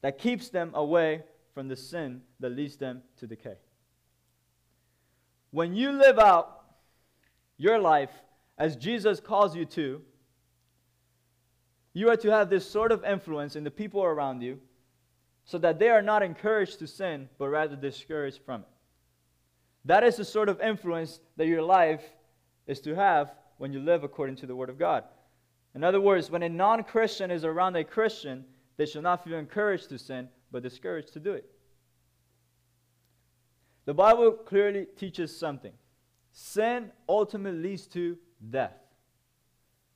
that 0.00 0.18
keeps 0.18 0.48
them 0.48 0.70
away 0.74 1.22
from 1.54 1.68
the 1.68 1.76
sin 1.76 2.22
that 2.40 2.50
leads 2.50 2.76
them 2.76 3.02
to 3.18 3.26
decay. 3.26 3.56
When 5.50 5.74
you 5.74 5.92
live 5.92 6.18
out 6.18 6.64
your 7.56 7.78
life 7.78 8.10
as 8.58 8.76
Jesus 8.76 9.20
calls 9.20 9.56
you 9.56 9.64
to, 9.66 10.02
you 11.96 12.10
are 12.10 12.16
to 12.18 12.30
have 12.30 12.50
this 12.50 12.70
sort 12.70 12.92
of 12.92 13.04
influence 13.04 13.56
in 13.56 13.64
the 13.64 13.70
people 13.70 14.02
around 14.04 14.42
you 14.42 14.60
so 15.46 15.56
that 15.56 15.78
they 15.78 15.88
are 15.88 16.02
not 16.02 16.22
encouraged 16.22 16.78
to 16.80 16.86
sin, 16.86 17.30
but 17.38 17.48
rather 17.48 17.74
discouraged 17.74 18.40
from 18.44 18.60
it. 18.60 18.68
That 19.86 20.04
is 20.04 20.16
the 20.16 20.24
sort 20.24 20.50
of 20.50 20.60
influence 20.60 21.20
that 21.38 21.46
your 21.46 21.62
life 21.62 22.02
is 22.66 22.80
to 22.80 22.94
have 22.94 23.32
when 23.56 23.72
you 23.72 23.80
live 23.80 24.04
according 24.04 24.36
to 24.36 24.46
the 24.46 24.54
Word 24.54 24.68
of 24.68 24.78
God. 24.78 25.04
In 25.74 25.82
other 25.82 26.00
words, 26.00 26.30
when 26.30 26.42
a 26.42 26.50
non 26.50 26.84
Christian 26.84 27.30
is 27.30 27.46
around 27.46 27.76
a 27.76 27.84
Christian, 27.84 28.44
they 28.76 28.84
shall 28.84 29.00
not 29.00 29.24
feel 29.24 29.38
encouraged 29.38 29.88
to 29.88 29.98
sin, 29.98 30.28
but 30.52 30.62
discouraged 30.62 31.14
to 31.14 31.20
do 31.20 31.32
it. 31.32 31.48
The 33.86 33.94
Bible 33.94 34.32
clearly 34.32 34.86
teaches 34.98 35.34
something 35.34 35.72
sin 36.32 36.92
ultimately 37.08 37.70
leads 37.70 37.86
to 37.86 38.18
death. 38.50 38.74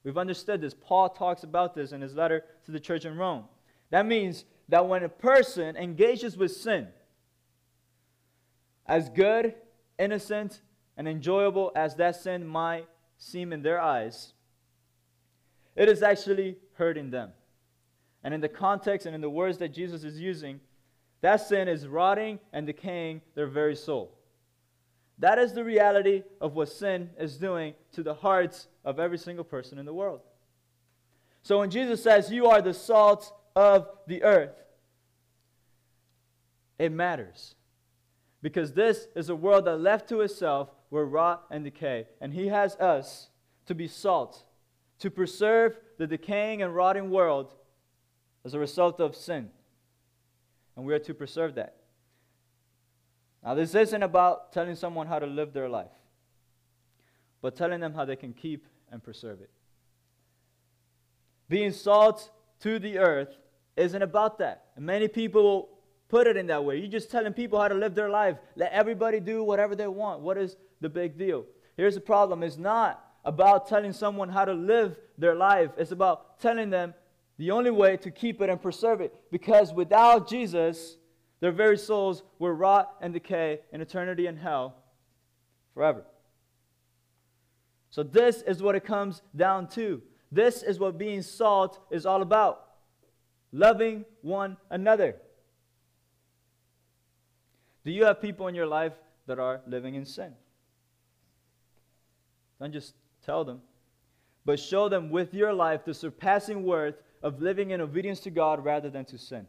We've 0.05 0.19
understood 0.19 0.61
this. 0.61 0.75
Paul 0.75 1.11
talks 1.11 1.43
about 1.43 1.75
this 1.75 1.93
in 1.93 2.01
his 2.01 2.15
letter 2.15 2.45
to 2.65 2.73
the 2.73 2.81
church 2.81 3.05
in 3.05 3.17
Rome. 3.17 3.45
That 3.91 4.07
means 4.07 4.45
that 4.69 4.89
when 4.89 5.03
a 5.03 5.09
person 5.09 5.77
engages 5.77 6.37
with 6.37 6.53
sin, 6.53 6.89
as 8.87 9.09
good, 9.09 9.55
innocent, 9.99 10.63
and 10.97 11.07
enjoyable 11.07 11.73
as 11.77 11.97
that 11.97 12.17
sin 12.17 12.47
might 12.47 12.87
seem 13.19 13.53
in 13.53 13.63
their 13.63 13.81
eyes, 13.81 14.33
it 15.77 15.89
is 15.89 16.03
actually 16.03 16.57
hurting 16.75 17.11
them. 17.11 17.31
And 18.23 18.35
in 18.35 18.41
the 18.41 18.49
context 18.49 19.07
and 19.07 19.15
in 19.15 19.21
the 19.21 19.31
words 19.31 19.59
that 19.59 19.73
Jesus 19.73 20.05
is 20.05 20.19
using, 20.19 20.61
that 21.21 21.37
sin 21.37 21.69
is 21.69 21.87
rotting 21.87 22.39
and 22.53 22.67
decaying 22.67 23.21
their 23.35 23.47
very 23.47 23.77
soul. 23.77 24.17
That 25.21 25.39
is 25.39 25.53
the 25.53 25.63
reality 25.63 26.23
of 26.41 26.55
what 26.55 26.71
sin 26.71 27.11
is 27.19 27.37
doing 27.37 27.75
to 27.93 28.03
the 28.03 28.15
hearts 28.15 28.69
of 28.85 28.99
every 28.99 29.19
single 29.19 29.45
person 29.45 29.79
in 29.79 29.85
the 29.85 29.93
world. 29.93 30.21
So 31.43 31.59
when 31.59 31.71
Jesus 31.71 32.03
says, 32.03 32.33
You 32.33 32.47
are 32.47 32.63
the 32.63 32.75
salt 32.75 33.33
of 33.55 33.89
the 34.07 34.23
earth, 34.23 34.57
it 36.79 36.91
matters. 36.91 37.55
Because 38.43 38.73
this 38.73 39.09
is 39.15 39.29
a 39.29 39.37
world 39.37 39.67
that 39.67 39.77
left 39.77 40.09
to 40.09 40.23
itself 40.23 40.71
will 40.89 41.05
rot 41.05 41.45
and 41.51 41.65
decay. 41.65 42.07
And 42.23 42.33
He 42.33 42.49
has 42.49 42.75
us 42.77 43.29
to 43.67 43.75
be 43.75 43.87
salt, 43.87 44.43
to 45.01 45.11
preserve 45.11 45.77
the 45.99 46.07
decaying 46.07 46.63
and 46.63 46.75
rotting 46.75 47.11
world 47.11 47.53
as 48.47 48.55
a 48.55 48.59
result 48.59 49.01
of 49.01 49.15
sin. 49.15 49.51
And 50.77 50.87
we 50.87 50.95
are 50.95 50.99
to 51.01 51.13
preserve 51.13 51.57
that. 51.57 51.77
Now, 53.45 53.55
this 53.55 53.75
isn't 53.75 54.03
about 54.03 54.53
telling 54.53 54.75
someone 54.75 55.07
how 55.07 55.19
to 55.19 55.27
live 55.27 55.53
their 55.53 55.69
life, 55.69 55.91
but 57.41 57.57
telling 57.57 57.81
them 57.81 57.95
how 57.95 58.05
they 58.05 58.17
can 58.17 58.33
keep 58.33 58.67
and 58.91 59.03
preserve 59.03 59.41
it. 59.41 59.51
Being 61.49 61.73
salt 61.73 62.31
to 62.61 62.79
the 62.79 62.99
earth 62.99 63.37
isn't 63.77 64.03
about 64.03 64.39
that. 64.39 64.67
And 64.77 64.85
many 64.85 65.09
people 65.09 65.43
will 65.43 65.69
put 66.09 66.27
it 66.27 66.37
in 66.37 66.47
that 66.49 66.65
way. 66.65 66.77
You're 66.77 66.91
just 66.91 67.11
telling 67.11 67.33
people 67.33 67.59
how 67.61 67.69
to 67.69 67.75
live 67.75 67.95
their 67.95 68.11
life. 68.11 68.37
Let 68.57 68.73
everybody 68.73 69.21
do 69.21 69.43
whatever 69.43 69.75
they 69.75 69.89
want. 69.89 70.21
What 70.21 70.37
is 70.37 70.57
the 70.81 70.89
big 70.89 71.17
deal? 71.17 71.47
Here's 71.77 71.95
the 71.95 72.01
problem 72.01 72.43
it's 72.43 72.59
not 72.59 73.05
about 73.25 73.69
telling 73.69 73.93
someone 73.93 74.29
how 74.29 74.45
to 74.45 74.53
live 74.53 74.97
their 75.19 75.35
life, 75.35 75.71
it's 75.77 75.93
about 75.93 76.41
telling 76.41 76.71
them 76.71 76.95
the 77.39 77.51
only 77.51 77.71
way 77.71 77.97
to 77.97 78.11
keep 78.11 78.41
it 78.43 78.51
and 78.51 78.61
preserve 78.61 79.01
it. 79.01 79.15
Because 79.31 79.73
without 79.73 80.29
Jesus, 80.29 80.97
their 81.41 81.53
very 81.53 81.79
souls 81.79 82.23
will 82.39 82.53
rot 82.53 82.97
and 83.01 83.13
decay 83.13 83.61
in 83.73 83.81
eternity 83.81 84.27
in 84.27 84.37
hell 84.37 84.77
forever. 85.75 86.05
So, 87.91 88.03
this 88.03 88.43
is 88.43 88.63
what 88.63 88.77
it 88.77 88.85
comes 88.85 89.23
down 89.35 89.69
to. 89.71 90.03
This 90.31 90.63
is 90.63 90.79
what 90.79 90.97
being 90.97 91.23
salt 91.23 91.81
is 91.91 92.07
all 92.07 92.23
about 92.23 92.67
loving 93.53 94.05
one 94.23 94.57
another. 94.71 95.17
Do 97.85 97.91
you 97.91 98.05
have 98.05 98.21
people 98.21 98.47
in 98.47 98.55
your 98.55 98.67
life 98.67 98.93
that 99.27 99.39
are 99.39 99.61
living 99.67 99.95
in 99.95 100.05
sin? 100.05 100.35
Don't 102.61 102.73
just 102.73 102.95
tell 103.25 103.45
them, 103.45 103.61
but 104.45 104.61
show 104.61 104.89
them 104.89 105.11
with 105.11 105.33
your 105.33 105.53
life 105.53 105.85
the 105.85 105.95
surpassing 105.95 106.63
worth 106.63 106.97
of 107.23 107.41
living 107.41 107.71
in 107.71 107.81
obedience 107.81 108.21
to 108.21 108.31
God 108.31 108.65
rather 108.65 108.91
than 108.91 109.05
to 109.07 109.19
sin. 109.19 109.47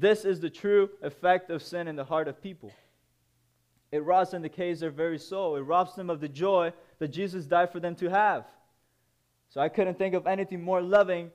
This 0.00 0.24
is 0.24 0.40
the 0.40 0.48
true 0.48 0.88
effect 1.02 1.50
of 1.50 1.62
sin 1.62 1.86
in 1.86 1.94
the 1.94 2.04
heart 2.04 2.26
of 2.26 2.42
people. 2.42 2.72
It 3.92 4.02
rots 4.02 4.32
and 4.32 4.42
decays 4.42 4.80
their 4.80 4.90
very 4.90 5.18
soul. 5.18 5.56
It 5.56 5.60
robs 5.60 5.94
them 5.94 6.08
of 6.08 6.20
the 6.20 6.28
joy 6.28 6.72
that 7.00 7.08
Jesus 7.08 7.44
died 7.44 7.70
for 7.70 7.80
them 7.80 7.94
to 7.96 8.08
have. 8.08 8.46
So 9.50 9.60
I 9.60 9.68
couldn't 9.68 9.98
think 9.98 10.14
of 10.14 10.26
anything 10.26 10.62
more 10.62 10.80
loving 10.80 11.30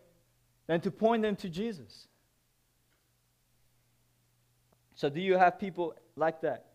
than 0.66 0.82
to 0.82 0.90
point 0.90 1.22
them 1.22 1.36
to 1.38 1.50
Jesus. 1.50 2.08
So, 4.96 5.10
do 5.10 5.22
you 5.22 5.38
have 5.38 5.60
people 5.60 5.94
like 6.16 6.42
that? 6.42 6.66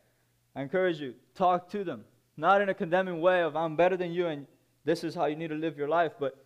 I 0.55 0.63
encourage 0.63 1.01
you, 1.01 1.15
talk 1.35 1.71
to 1.71 1.83
them. 1.83 2.05
Not 2.37 2.61
in 2.61 2.69
a 2.69 2.75
condemning 2.75 3.21
way 3.21 3.43
of, 3.43 3.57
I'm 3.57 3.75
better 3.75 3.97
than 3.97 4.13
you 4.13 4.29
and 4.29 4.47
this 4.85 5.03
is 5.03 5.15
how 5.15 5.25
you 5.27 5.35
need 5.35 5.49
to 5.49 5.57
live 5.57 5.77
your 5.77 5.89
life, 5.89 6.13
but 6.21 6.37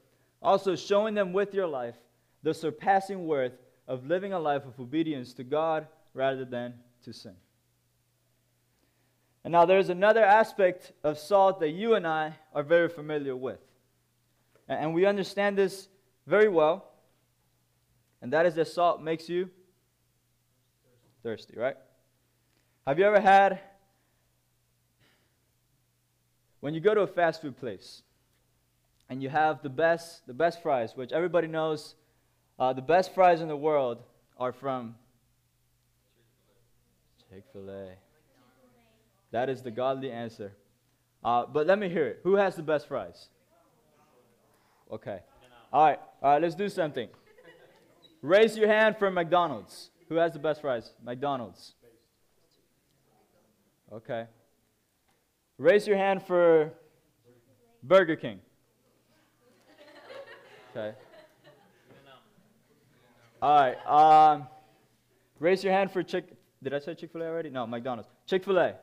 also 0.40 0.74
showing 0.74 1.14
them 1.14 1.34
with 1.34 1.52
your 1.52 1.66
life 1.66 1.96
the 2.42 2.54
surpassing 2.54 3.26
worth 3.26 3.52
of 3.86 4.06
living 4.06 4.32
a 4.32 4.38
life 4.38 4.64
of 4.64 4.78
obedience 4.80 5.34
to 5.34 5.44
God 5.44 5.86
rather 6.14 6.44
than 6.44 6.74
to 7.04 7.12
sin. 7.12 7.34
And 9.44 9.52
now 9.52 9.66
there's 9.66 9.90
another 9.90 10.24
aspect 10.24 10.92
of 11.02 11.18
salt 11.18 11.60
that 11.60 11.70
you 11.70 11.94
and 11.94 12.06
I 12.06 12.36
are 12.54 12.62
very 12.62 12.88
familiar 12.88 13.36
with. 13.36 13.60
And 14.68 14.94
we 14.94 15.04
understand 15.04 15.58
this 15.58 15.88
very 16.26 16.48
well. 16.48 16.86
And 18.22 18.32
that 18.32 18.46
is 18.46 18.54
that 18.54 18.68
salt 18.68 19.02
makes 19.02 19.28
you 19.28 19.50
thirsty, 21.22 21.58
right? 21.58 21.76
Have 22.86 22.98
you 22.98 23.04
ever 23.04 23.20
had, 23.20 23.60
when 26.60 26.72
you 26.72 26.80
go 26.80 26.94
to 26.94 27.02
a 27.02 27.06
fast 27.06 27.42
food 27.42 27.58
place 27.58 28.02
and 29.10 29.22
you 29.22 29.28
have 29.28 29.62
the 29.62 29.68
best, 29.68 30.26
the 30.26 30.32
best 30.32 30.62
fries, 30.62 30.96
which 30.96 31.12
everybody 31.12 31.48
knows 31.48 31.96
uh, 32.58 32.72
the 32.72 32.82
best 32.82 33.14
fries 33.14 33.40
in 33.40 33.48
the 33.48 33.56
world 33.56 33.98
are 34.38 34.52
from 34.52 34.94
Chick 37.30 37.44
fil 37.52 37.70
A. 37.70 37.90
That 39.32 39.48
is 39.48 39.62
the 39.62 39.70
godly 39.70 40.12
answer. 40.12 40.52
Uh, 41.24 41.46
but 41.46 41.66
let 41.66 41.78
me 41.78 41.88
hear 41.88 42.06
it. 42.06 42.20
Who 42.22 42.36
has 42.36 42.54
the 42.54 42.62
best 42.62 42.86
fries? 42.86 43.28
Okay. 44.92 45.20
All 45.72 45.84
right. 45.84 45.98
All 46.22 46.32
right. 46.32 46.42
Let's 46.42 46.54
do 46.54 46.68
something. 46.68 47.08
Raise 48.22 48.56
your 48.56 48.68
hand 48.68 48.96
for 48.98 49.10
McDonald's. 49.10 49.90
Who 50.08 50.16
has 50.16 50.32
the 50.32 50.38
best 50.38 50.60
fries? 50.60 50.92
McDonald's. 51.02 51.74
Okay. 53.92 54.26
Raise 55.58 55.86
your 55.86 55.96
hand 55.96 56.22
for 56.22 56.72
Burger 57.82 58.16
King. 58.16 58.40
Okay. 60.76 60.94
All 63.44 63.60
right. 63.60 63.76
Um, 64.32 64.46
raise 65.38 65.62
your 65.62 65.74
hand 65.74 65.90
for 65.90 66.02
Chick. 66.02 66.32
Did 66.62 66.72
I 66.72 66.78
say 66.78 66.94
Chick 66.94 67.12
Fil 67.12 67.20
A 67.20 67.26
already? 67.26 67.50
No, 67.50 67.66
McDonald's. 67.66 68.08
Chick 68.26 68.42
Fil 68.42 68.56
A. 68.56 68.74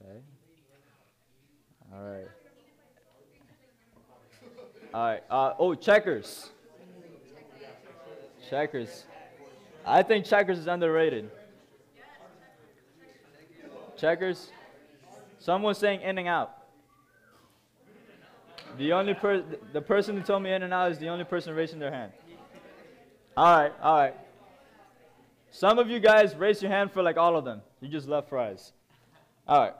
Okay. 0.00 0.18
All 1.92 2.02
right. 2.02 2.28
All 4.94 5.04
right. 5.04 5.22
Uh, 5.28 5.52
oh, 5.58 5.74
checkers. 5.74 6.48
Checkers. 8.48 9.04
I 9.84 10.02
think 10.02 10.24
checkers 10.24 10.58
is 10.58 10.66
underrated. 10.66 11.30
Checkers. 13.98 14.52
Someone 15.38 15.74
saying 15.74 16.00
in 16.00 16.16
and 16.16 16.28
out. 16.28 16.62
The 18.78 18.94
only 18.94 19.12
per 19.12 19.44
the 19.74 19.82
person 19.82 20.16
who 20.16 20.22
told 20.22 20.42
me 20.42 20.50
in 20.50 20.62
and 20.62 20.72
out 20.72 20.92
is 20.92 20.98
the 20.98 21.08
only 21.08 21.24
person 21.24 21.54
raising 21.54 21.78
their 21.78 21.92
hand. 21.92 22.12
All 23.38 23.56
right, 23.56 23.72
all 23.80 23.96
right. 23.96 24.14
Some 25.52 25.78
of 25.78 25.88
you 25.88 26.00
guys 26.00 26.34
raise 26.34 26.60
your 26.60 26.72
hand 26.72 26.90
for 26.90 27.04
like 27.04 27.16
all 27.16 27.36
of 27.36 27.44
them. 27.44 27.62
You 27.80 27.86
just 27.88 28.08
love 28.08 28.28
fries. 28.28 28.72
All 29.46 29.60
right. 29.60 29.74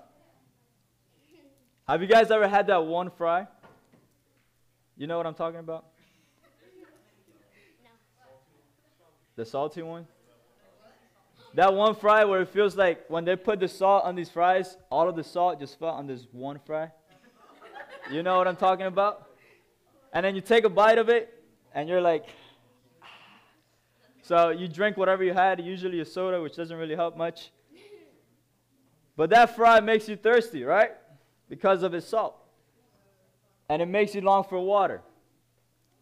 Have 1.89 2.01
you 2.01 2.07
guys 2.07 2.31
ever 2.31 2.47
had 2.47 2.69
that 2.69 2.87
one 2.87 3.11
fry? 3.11 3.49
You 4.97 5.09
know 5.09 5.17
what 5.17 5.27
I'm 5.27 5.35
talking 5.35 5.59
about? 5.59 5.87
The 9.35 9.45
salty 9.45 9.83
one? 9.83 10.07
That 11.55 11.75
one 11.75 11.97
fry 11.97 12.25
where 12.27 12.43
it 12.43 12.51
feels 12.51 12.77
like 12.77 13.07
when 13.09 13.25
they 13.25 13.35
put 13.35 13.59
the 13.59 13.67
salt 13.67 14.05
on 14.05 14.15
these 14.15 14.31
fries, 14.31 14.77
all 14.89 15.09
of 15.09 15.17
the 15.17 15.25
salt 15.25 15.59
just 15.59 15.81
fell 15.81 15.89
on 15.89 16.07
this 16.07 16.29
one 16.31 16.61
fry. 16.65 16.93
You 18.09 18.23
know 18.23 18.39
what 18.39 18.47
I'm 18.47 18.55
talking 18.55 18.87
about? 18.87 19.27
And 20.13 20.25
then 20.25 20.37
you 20.37 20.43
take 20.43 20.63
a 20.63 20.69
bite 20.69 20.99
of 20.99 21.09
it, 21.09 21.43
and 21.75 21.89
you're 21.89 22.01
like, 22.01 22.25
so 24.29 24.51
you 24.51 24.69
drink 24.69 24.97
whatever 24.97 25.25
you 25.25 25.33
had, 25.33 25.61
usually 25.61 26.01
a 26.01 26.05
soda, 26.05 26.41
which 26.41 26.57
doesn't 26.57 26.77
really 26.77 26.95
help 26.95 27.17
much. 27.17 27.51
But 29.17 29.31
that 29.31 29.57
fry 29.57 29.81
makes 29.81 30.09
you 30.09 30.17
thirsty, 30.17 30.63
right? 30.65 30.93
because 31.49 31.83
of 31.83 31.95
its 31.95 32.07
salt. 32.07 32.37
And 33.69 33.83
it 33.83 33.87
makes 33.87 34.15
you 34.15 34.21
long 34.21 34.45
for 34.45 34.59
water. 34.61 35.03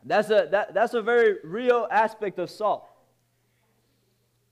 That's 0.04 0.30
a, 0.30 0.48
that, 0.50 0.74
that's 0.74 0.94
a 0.94 1.02
very 1.02 1.36
real 1.42 1.88
aspect 1.90 2.38
of 2.38 2.50
salt. 2.50 2.86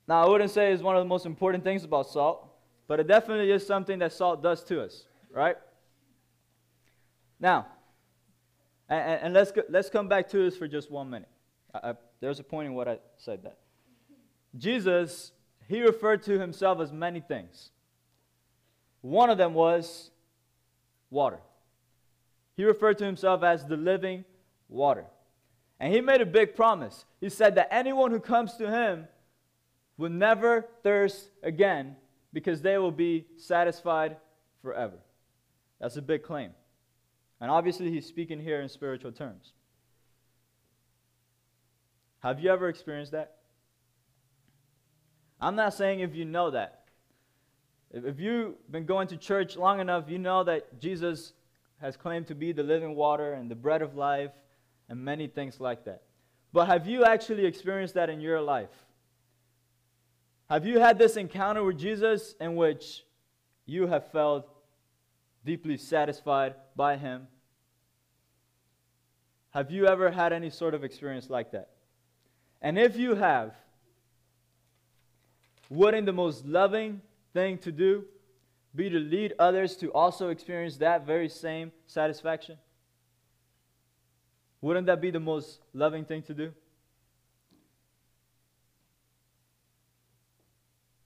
Now, 0.07 0.25
I 0.25 0.29
wouldn't 0.29 0.51
say 0.51 0.71
it's 0.71 0.83
one 0.83 0.95
of 0.95 1.03
the 1.03 1.07
most 1.07 1.25
important 1.25 1.63
things 1.63 1.83
about 1.83 2.07
salt, 2.07 2.47
but 2.87 2.99
it 2.99 3.07
definitely 3.07 3.51
is 3.51 3.65
something 3.65 3.99
that 3.99 4.13
salt 4.13 4.43
does 4.43 4.63
to 4.65 4.81
us, 4.81 5.05
right? 5.31 5.55
Now, 7.39 7.67
and, 8.89 9.21
and 9.23 9.33
let's, 9.33 9.51
go, 9.51 9.63
let's 9.69 9.89
come 9.89 10.07
back 10.07 10.29
to 10.29 10.37
this 10.37 10.57
for 10.57 10.67
just 10.67 10.91
one 10.91 11.09
minute. 11.09 11.29
I, 11.73 11.91
I, 11.91 11.93
there's 12.19 12.39
a 12.39 12.43
point 12.43 12.67
in 12.67 12.73
what 12.73 12.87
I 12.87 12.99
said 13.17 13.43
that. 13.43 13.57
Jesus, 14.57 15.31
he 15.67 15.81
referred 15.81 16.23
to 16.23 16.39
himself 16.39 16.79
as 16.79 16.91
many 16.91 17.19
things. 17.19 17.71
One 19.01 19.29
of 19.29 19.37
them 19.37 19.53
was 19.53 20.11
water. 21.09 21.39
He 22.55 22.63
referred 22.63 22.97
to 22.99 23.05
himself 23.05 23.43
as 23.43 23.65
the 23.65 23.77
living 23.77 24.25
water. 24.69 25.05
And 25.79 25.93
he 25.93 26.01
made 26.01 26.21
a 26.21 26.25
big 26.25 26.55
promise. 26.55 27.05
He 27.19 27.29
said 27.29 27.55
that 27.55 27.67
anyone 27.71 28.11
who 28.11 28.19
comes 28.19 28.53
to 28.55 28.69
him 28.71 29.07
will 29.97 30.09
never 30.09 30.65
thirst 30.83 31.29
again 31.43 31.95
because 32.31 32.61
they 32.61 32.77
will 32.77 32.91
be 32.91 33.25
satisfied 33.37 34.17
forever. 34.61 34.97
That's 35.79 35.97
a 35.97 36.01
big 36.01 36.23
claim. 36.23 36.51
And 37.41 37.51
obviously, 37.51 37.91
he's 37.91 38.05
speaking 38.05 38.39
here 38.39 38.61
in 38.61 38.69
spiritual 38.69 39.11
terms. 39.11 39.51
Have 42.19 42.39
you 42.39 42.49
ever 42.49 42.69
experienced 42.69 43.11
that? 43.11 43.34
I'm 45.39 45.55
not 45.55 45.73
saying 45.73 45.99
if 45.99 46.15
you 46.15 46.25
know 46.25 46.51
that. 46.51 46.85
If 47.91 48.19
you've 48.19 48.55
been 48.71 48.85
going 48.85 49.07
to 49.09 49.17
church 49.17 49.55
long 49.55 49.79
enough, 49.79 50.09
you 50.09 50.17
know 50.17 50.43
that 50.43 50.79
Jesus 50.79 51.33
has 51.81 51.95
claimed 51.95 52.27
to 52.27 52.35
be 52.35 52.51
the 52.51 52.63
living 52.63 52.95
water 52.95 53.33
and 53.33 53.49
the 53.49 53.55
bread 53.55 53.81
of 53.81 53.95
life 53.95 54.31
and 54.89 54.99
many 54.99 55.27
things 55.27 55.59
like 55.59 55.85
that. 55.85 56.03
But 56.51 56.67
have 56.67 56.87
you 56.87 57.03
actually 57.05 57.45
experienced 57.45 57.95
that 57.95 58.09
in 58.09 58.21
your 58.21 58.41
life? 58.41 58.69
Have 60.49 60.65
you 60.65 60.79
had 60.79 60.97
this 60.97 61.17
encounter 61.17 61.63
with 61.63 61.77
Jesus 61.77 62.35
in 62.39 62.55
which 62.55 63.03
you 63.65 63.87
have 63.87 64.11
felt 64.11 64.47
deeply 65.43 65.77
satisfied 65.77 66.55
by 66.75 66.97
Him? 66.97 67.27
Have 69.51 69.71
you 69.71 69.87
ever 69.87 70.11
had 70.11 70.33
any 70.33 70.49
sort 70.49 70.73
of 70.73 70.83
experience 70.83 71.29
like 71.29 71.51
that? 71.51 71.69
And 72.61 72.77
if 72.77 72.97
you 72.97 73.15
have, 73.15 73.53
wouldn't 75.69 76.05
the 76.05 76.13
most 76.13 76.45
loving, 76.45 77.01
thing 77.35 77.57
to 77.59 77.71
do 77.71 78.05
be 78.73 78.89
to 78.89 78.97
lead 78.97 79.33
others 79.37 79.75
to 79.77 79.91
also 79.91 80.29
experience 80.29 80.77
that 80.77 81.05
very 81.05 81.29
same 81.29 81.71
satisfaction? 81.85 82.57
Wouldn't 84.61 84.87
that 84.87 84.99
be 84.99 85.11
the 85.11 85.19
most 85.19 85.59
loving 85.73 86.05
thing 86.05 86.23
to 86.23 86.33
do? 86.33 86.51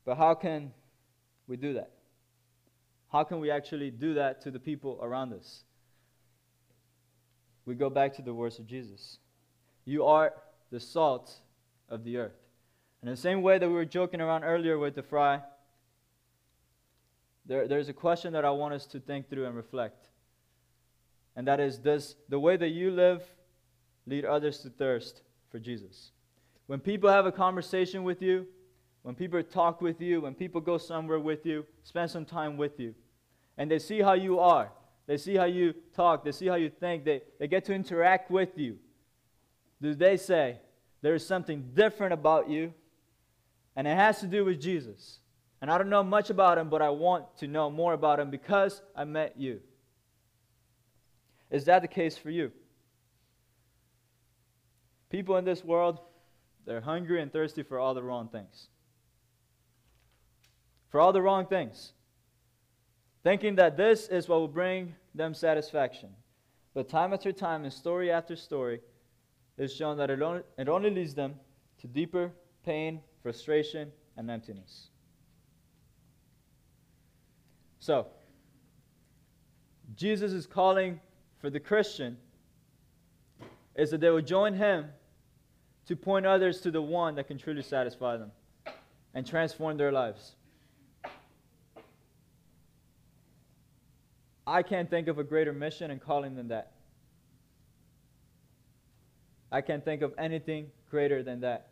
But 0.05 0.15
how 0.15 0.33
can 0.33 0.71
we 1.47 1.57
do 1.57 1.73
that? 1.73 1.91
How 3.11 3.23
can 3.23 3.39
we 3.39 3.51
actually 3.51 3.91
do 3.91 4.13
that 4.13 4.41
to 4.41 4.51
the 4.51 4.59
people 4.59 4.99
around 5.01 5.33
us? 5.33 5.63
We 7.65 7.75
go 7.75 7.89
back 7.89 8.13
to 8.15 8.21
the 8.21 8.33
words 8.33 8.57
of 8.59 8.65
Jesus. 8.65 9.17
You 9.85 10.05
are 10.05 10.33
the 10.71 10.79
salt 10.79 11.31
of 11.89 12.03
the 12.03 12.17
earth. 12.17 12.38
In 13.01 13.09
the 13.09 13.15
same 13.15 13.41
way 13.41 13.57
that 13.57 13.67
we 13.67 13.73
were 13.73 13.85
joking 13.85 14.19
around 14.19 14.43
earlier 14.43 14.77
with 14.77 14.95
the 14.95 15.03
fry, 15.03 15.41
there, 17.45 17.67
there's 17.67 17.89
a 17.89 17.93
question 17.93 18.33
that 18.33 18.45
I 18.45 18.51
want 18.51 18.73
us 18.73 18.85
to 18.87 18.99
think 18.99 19.29
through 19.29 19.45
and 19.45 19.55
reflect. 19.55 20.09
And 21.35 21.47
that 21.47 21.59
is 21.59 21.77
Does 21.77 22.15
the 22.27 22.39
way 22.39 22.57
that 22.57 22.69
you 22.69 22.91
live 22.91 23.23
lead 24.05 24.25
others 24.25 24.59
to 24.59 24.69
thirst 24.69 25.21
for 25.49 25.59
Jesus? 25.59 26.11
When 26.67 26.79
people 26.79 27.09
have 27.09 27.25
a 27.25 27.31
conversation 27.31 28.03
with 28.03 28.21
you, 28.21 28.45
when 29.01 29.15
people 29.15 29.41
talk 29.41 29.81
with 29.81 30.01
you, 30.01 30.21
when 30.21 30.35
people 30.35 30.59
go 30.61 30.77
somewhere 30.77 31.19
with 31.19 31.45
you, 31.45 31.65
spend 31.83 32.11
some 32.11 32.25
time 32.25 32.57
with 32.57 32.79
you, 32.79 32.93
and 33.57 33.71
they 33.71 33.79
see 33.79 34.01
how 34.01 34.13
you 34.13 34.39
are, 34.39 34.71
they 35.07 35.17
see 35.17 35.35
how 35.35 35.45
you 35.45 35.73
talk, 35.95 36.23
they 36.23 36.31
see 36.31 36.47
how 36.47 36.55
you 36.55 36.69
think, 36.69 37.05
they, 37.05 37.21
they 37.39 37.47
get 37.47 37.63
to 37.65 37.73
interact 37.73 38.29
with 38.29 38.57
you, 38.57 38.77
do 39.81 39.95
they 39.95 40.17
say, 40.17 40.57
there 41.01 41.15
is 41.15 41.25
something 41.25 41.71
different 41.73 42.13
about 42.13 42.49
you, 42.49 42.73
and 43.75 43.87
it 43.87 43.95
has 43.95 44.19
to 44.19 44.27
do 44.27 44.45
with 44.45 44.61
Jesus? 44.61 45.19
And 45.61 45.69
I 45.69 45.77
don't 45.77 45.89
know 45.89 46.03
much 46.03 46.29
about 46.29 46.57
him, 46.57 46.69
but 46.69 46.81
I 46.81 46.89
want 46.89 47.37
to 47.37 47.47
know 47.47 47.69
more 47.69 47.93
about 47.93 48.19
him 48.19 48.29
because 48.29 48.81
I 48.95 49.03
met 49.03 49.35
you. 49.37 49.59
Is 51.51 51.65
that 51.65 51.81
the 51.81 51.87
case 51.87 52.17
for 52.17 52.29
you? 52.29 52.51
People 55.09 55.37
in 55.37 55.45
this 55.45 55.63
world, 55.63 55.99
they're 56.65 56.81
hungry 56.81 57.21
and 57.21 57.33
thirsty 57.33 57.63
for 57.63 57.79
all 57.79 57.93
the 57.93 58.03
wrong 58.03 58.29
things. 58.29 58.67
For 60.89 60.99
all 60.99 61.11
the 61.11 61.21
wrong 61.21 61.45
things. 61.47 61.93
Thinking 63.23 63.55
that 63.55 63.75
this 63.75 64.07
is 64.07 64.29
what 64.29 64.39
will 64.39 64.47
bring 64.47 64.95
them 65.15 65.33
satisfaction. 65.33 66.09
But 66.73 66.87
time 66.87 67.11
after 67.11 67.31
time 67.31 67.63
and 67.63 67.73
story 67.73 68.11
after 68.11 68.35
story, 68.35 68.81
it's 69.57 69.73
shown 69.73 69.97
that 69.97 70.09
it 70.09 70.21
only, 70.21 70.43
it 70.57 70.69
only 70.69 70.89
leads 70.89 71.15
them 71.15 71.35
to 71.81 71.87
deeper 71.87 72.31
pain, 72.63 73.01
frustration, 73.21 73.91
and 74.17 74.29
emptiness. 74.29 74.87
So, 77.79 78.07
Jesus 79.95 80.33
is 80.33 80.45
calling 80.45 80.99
for 81.39 81.49
the 81.49 81.59
Christian 81.59 82.17
is 83.75 83.91
that 83.91 84.01
they 84.01 84.09
will 84.09 84.21
join 84.21 84.53
him 84.53 84.87
to 85.87 85.95
point 85.95 86.25
others 86.25 86.61
to 86.61 86.71
the 86.71 86.81
one 86.81 87.15
that 87.15 87.27
can 87.27 87.37
truly 87.37 87.61
satisfy 87.61 88.17
them 88.17 88.31
and 89.13 89.25
transform 89.25 89.77
their 89.77 89.91
lives. 89.91 90.35
I 94.45 94.63
can't 94.63 94.89
think 94.89 95.07
of 95.07 95.17
a 95.17 95.23
greater 95.23 95.53
mission 95.53 95.91
and 95.91 96.01
calling 96.01 96.35
than 96.35 96.49
that. 96.49 96.73
I 99.51 99.61
can't 99.61 99.83
think 99.83 100.01
of 100.01 100.13
anything 100.17 100.67
greater 100.89 101.23
than 101.23 101.41
that. 101.41 101.67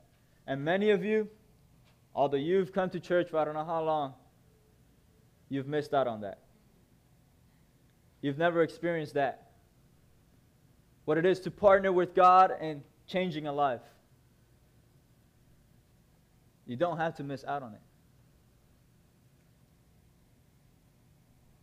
And 0.48 0.64
many 0.64 0.92
of 0.92 1.04
you, 1.04 1.30
although 2.16 2.38
you've 2.38 2.72
come 2.72 2.90
to 2.92 3.00
church 3.00 3.30
for 3.30 3.38
I 3.38 3.46
don't 3.46 3.54
know 3.54 3.66
how 3.66 3.84
long, 3.84 4.14
you've 5.50 5.68
missed 5.68 5.94
out 5.94 6.08
on 6.08 6.22
that. 6.22 6.40
You've 8.22 8.38
never 8.38 8.64
experienced 8.64 9.14
that. 9.16 9.52
What 11.06 11.18
it 11.18 11.26
is 11.26 11.42
to 11.42 11.52
partner 11.52 11.92
with 11.92 12.16
God 12.16 12.52
and 12.60 12.82
changing 13.06 13.46
a 13.46 13.54
life. 13.54 13.82
You 16.66 16.76
don't 16.76 16.98
have 16.98 17.16
to 17.16 17.24
miss 17.24 17.44
out 17.46 17.62
on 17.62 17.74
it. 17.74 17.82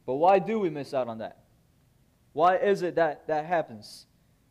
But 0.07 0.15
why 0.15 0.39
do 0.39 0.59
we 0.59 0.71
miss 0.71 0.93
out 0.95 1.09
on 1.09 1.19
that? 1.19 1.41
Why 2.33 2.57
is 2.57 2.83
it 2.83 2.97
that 2.97 3.27
that 3.29 3.47
happens? 3.47 4.07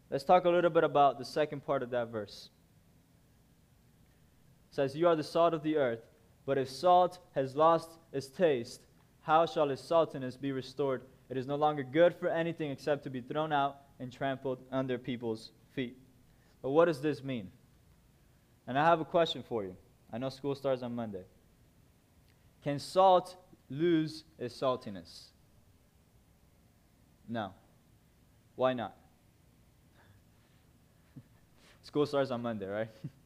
Let's 0.09 0.23
talk 0.23 0.45
a 0.45 0.49
little 0.49 0.69
bit 0.69 0.83
about 0.83 1.17
the 1.19 1.25
second 1.25 1.65
part 1.65 1.83
of 1.83 1.89
that 1.91 2.09
verse. 2.09 2.49
Says, 4.73 4.95
You 4.95 5.07
are 5.07 5.15
the 5.15 5.23
salt 5.23 5.53
of 5.53 5.61
the 5.61 5.77
earth, 5.77 5.99
but 6.47 6.57
if 6.57 6.67
salt 6.67 7.19
has 7.35 7.55
lost 7.55 7.91
its 8.11 8.25
taste, 8.25 8.81
how 9.21 9.45
shall 9.45 9.69
its 9.69 9.83
saltiness 9.83 10.39
be 10.39 10.51
restored? 10.51 11.03
It 11.29 11.37
is 11.37 11.45
no 11.45 11.55
longer 11.55 11.83
good 11.83 12.15
for 12.15 12.27
anything 12.27 12.71
except 12.71 13.03
to 13.03 13.11
be 13.11 13.21
thrown 13.21 13.53
out 13.53 13.77
and 13.99 14.11
trampled 14.11 14.63
under 14.71 14.97
people's 14.97 15.51
feet. 15.73 15.95
But 16.63 16.71
what 16.71 16.85
does 16.85 17.01
this 17.01 17.23
mean? 17.23 17.51
And 18.65 18.79
I 18.79 18.83
have 18.83 18.99
a 18.99 19.05
question 19.05 19.43
for 19.47 19.63
you. 19.63 19.75
I 20.11 20.17
know 20.17 20.29
school 20.29 20.55
starts 20.55 20.81
on 20.81 20.95
Monday. 20.95 21.23
Can 22.63 22.79
salt 22.79 23.35
lose 23.69 24.23
its 24.39 24.59
saltiness? 24.59 25.25
No. 27.29 27.53
Why 28.55 28.73
not? 28.73 28.97
School 31.83 32.07
starts 32.07 32.31
on 32.31 32.41
Monday, 32.41 32.65
right? 32.65 32.89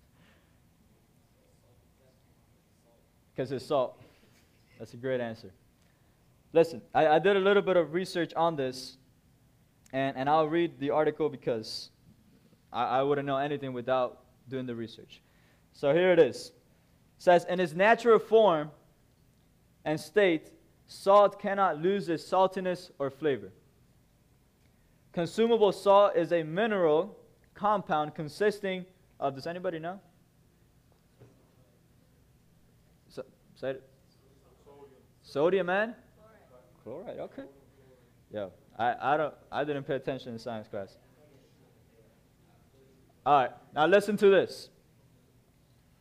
Because 3.38 3.52
it's 3.52 3.68
salt. 3.68 4.02
That's 4.80 4.96
a 4.96 4.98
great 4.98 5.22
answer. 5.22 5.52
Listen, 6.54 6.82
I, 6.96 7.08
I, 7.08 7.20
did 7.20 7.36
a 7.36 7.40
little 7.40 7.62
bit 7.62 7.78
of 7.78 7.94
research 7.94 8.34
on 8.34 8.56
this, 8.56 8.98
and, 9.94 10.18
and 10.18 10.28
I'll 10.28 10.48
read 10.48 10.80
the 10.80 10.90
article 10.90 11.30
because 11.30 11.92
I, 12.74 12.86
I 12.86 13.04
wouldn't 13.04 13.28
know 13.28 13.38
anything 13.38 13.74
without 13.74 14.24
doing 14.50 14.66
the 14.66 14.74
research. 14.74 15.22
So 15.72 15.94
here 15.94 16.12
it 16.12 16.18
is. 16.18 16.48
It 16.48 16.54
says, 17.20 17.46
in 17.48 17.60
its 17.60 17.74
natural 17.74 18.18
form 18.18 18.72
and 19.86 20.00
state, 20.00 20.50
salt 20.88 21.40
cannot 21.40 21.80
lose 21.80 22.10
its 22.10 22.24
saltiness 22.24 22.90
or 22.98 23.12
flavor. 23.12 23.52
Consumable 25.14 25.72
salt 25.72 26.16
is 26.16 26.32
a 26.32 26.42
mineral 26.42 27.16
compound 27.54 28.16
consisting 28.16 28.84
of, 29.20 29.36
does 29.36 29.46
anybody 29.46 29.78
know? 29.78 30.00
So, 33.10 33.24
say 33.60 33.72
it. 33.72 33.84
Sodium 35.24 35.70
and? 35.70 35.94
Chloride. 36.84 37.16
Chloride, 37.16 37.20
okay. 37.20 37.44
Yeah, 38.32 38.48
I, 38.78 39.14
I, 39.14 39.18
don't, 39.18 39.34
I 39.52 39.64
didn't 39.64 39.84
pay 39.84 39.96
attention 39.96 40.34
in 40.34 40.40
science 40.40 40.68
class. 40.68 40.96
All 43.26 43.42
right, 43.42 43.52
now 43.76 43.88
listen 43.88 44.16
to 44.18 44.30
this. 44.30 44.70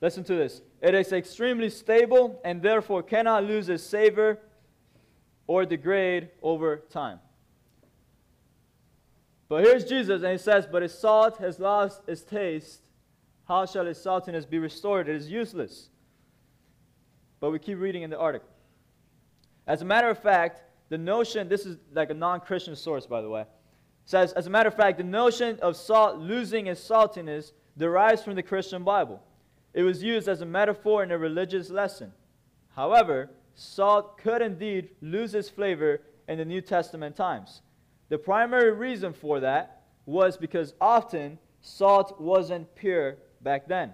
Listen 0.01 0.23
to 0.25 0.35
this. 0.35 0.61
It 0.83 0.95
is 0.95 1.13
extremely 1.13 1.71
stable 1.71 2.41
and 2.45 2.61
therefore 2.61 3.03
cannot 3.03 3.45
lose 3.45 3.69
its 3.69 3.83
savor 3.83 4.39
or 5.47 5.65
degrade 5.65 6.29
over 6.43 6.85
time. 6.91 7.19
But 9.49 9.65
here's 9.65 9.85
Jesus, 9.85 10.23
and 10.23 10.33
he 10.33 10.39
says, 10.39 10.67
But 10.71 10.83
its 10.83 10.95
salt 10.95 11.39
has 11.39 11.59
lost 11.59 12.03
its 12.07 12.23
taste. 12.23 12.83
How 13.49 13.65
shall 13.65 13.87
its 13.87 14.01
saltiness 14.01 14.49
be 14.49 14.59
restored? 14.59 15.09
It 15.09 15.17
is 15.17 15.31
useless. 15.31 15.89
But 17.41 17.51
we 17.51 17.59
keep 17.59 17.79
reading 17.79 18.03
in 18.03 18.11
the 18.11 18.19
article. 18.19 18.49
As 19.67 19.83
a 19.83 19.85
matter 19.85 20.09
of 20.09 20.19
fact, 20.19 20.63
the 20.89 20.99
notion, 20.99 21.49
this 21.49 21.67
is 21.67 21.79
like 21.93 22.11
a 22.11 22.15
non 22.15 22.41
Christian 22.41 22.77
source, 22.77 23.07
by 23.07 23.21
the 23.21 23.29
way, 23.29 23.45
says, 24.05 24.33
as 24.33 24.47
a 24.47 24.51
matter 24.51 24.69
of 24.69 24.75
fact, 24.75 24.99
the 24.99 25.05
notion 25.05 25.59
of 25.61 25.77
salt 25.77 26.19
losing 26.19 26.69
its 26.69 26.81
saltiness 26.81 27.53
derives 27.77 28.23
from 28.23 28.37
the 28.37 28.43
Christian 28.43 28.85
Bible. 28.85 29.23
It 29.75 29.83
was 29.83 30.03
used 30.03 30.29
as 30.29 30.41
a 30.41 30.47
metaphor 30.47 31.03
in 31.03 31.11
a 31.11 31.19
religious 31.19 31.71
lesson. 31.71 32.13
However, 32.75 33.31
salt 33.55 34.19
could 34.19 34.43
indeed 34.43 34.91
lose 35.01 35.35
its 35.35 35.51
flavor 35.51 36.01
in 36.29 36.39
the 36.39 36.45
New 36.45 36.61
Testament 36.61 37.17
times. 37.17 37.63
The 38.09 38.19
primary 38.19 38.73
reason 38.73 39.13
for 39.13 39.41
that 39.41 39.83
was 40.07 40.37
because 40.37 40.75
often 40.81 41.39
salt 41.61 42.21
wasn't 42.21 42.73
pure 42.77 43.17
back 43.43 43.67
then. 43.67 43.93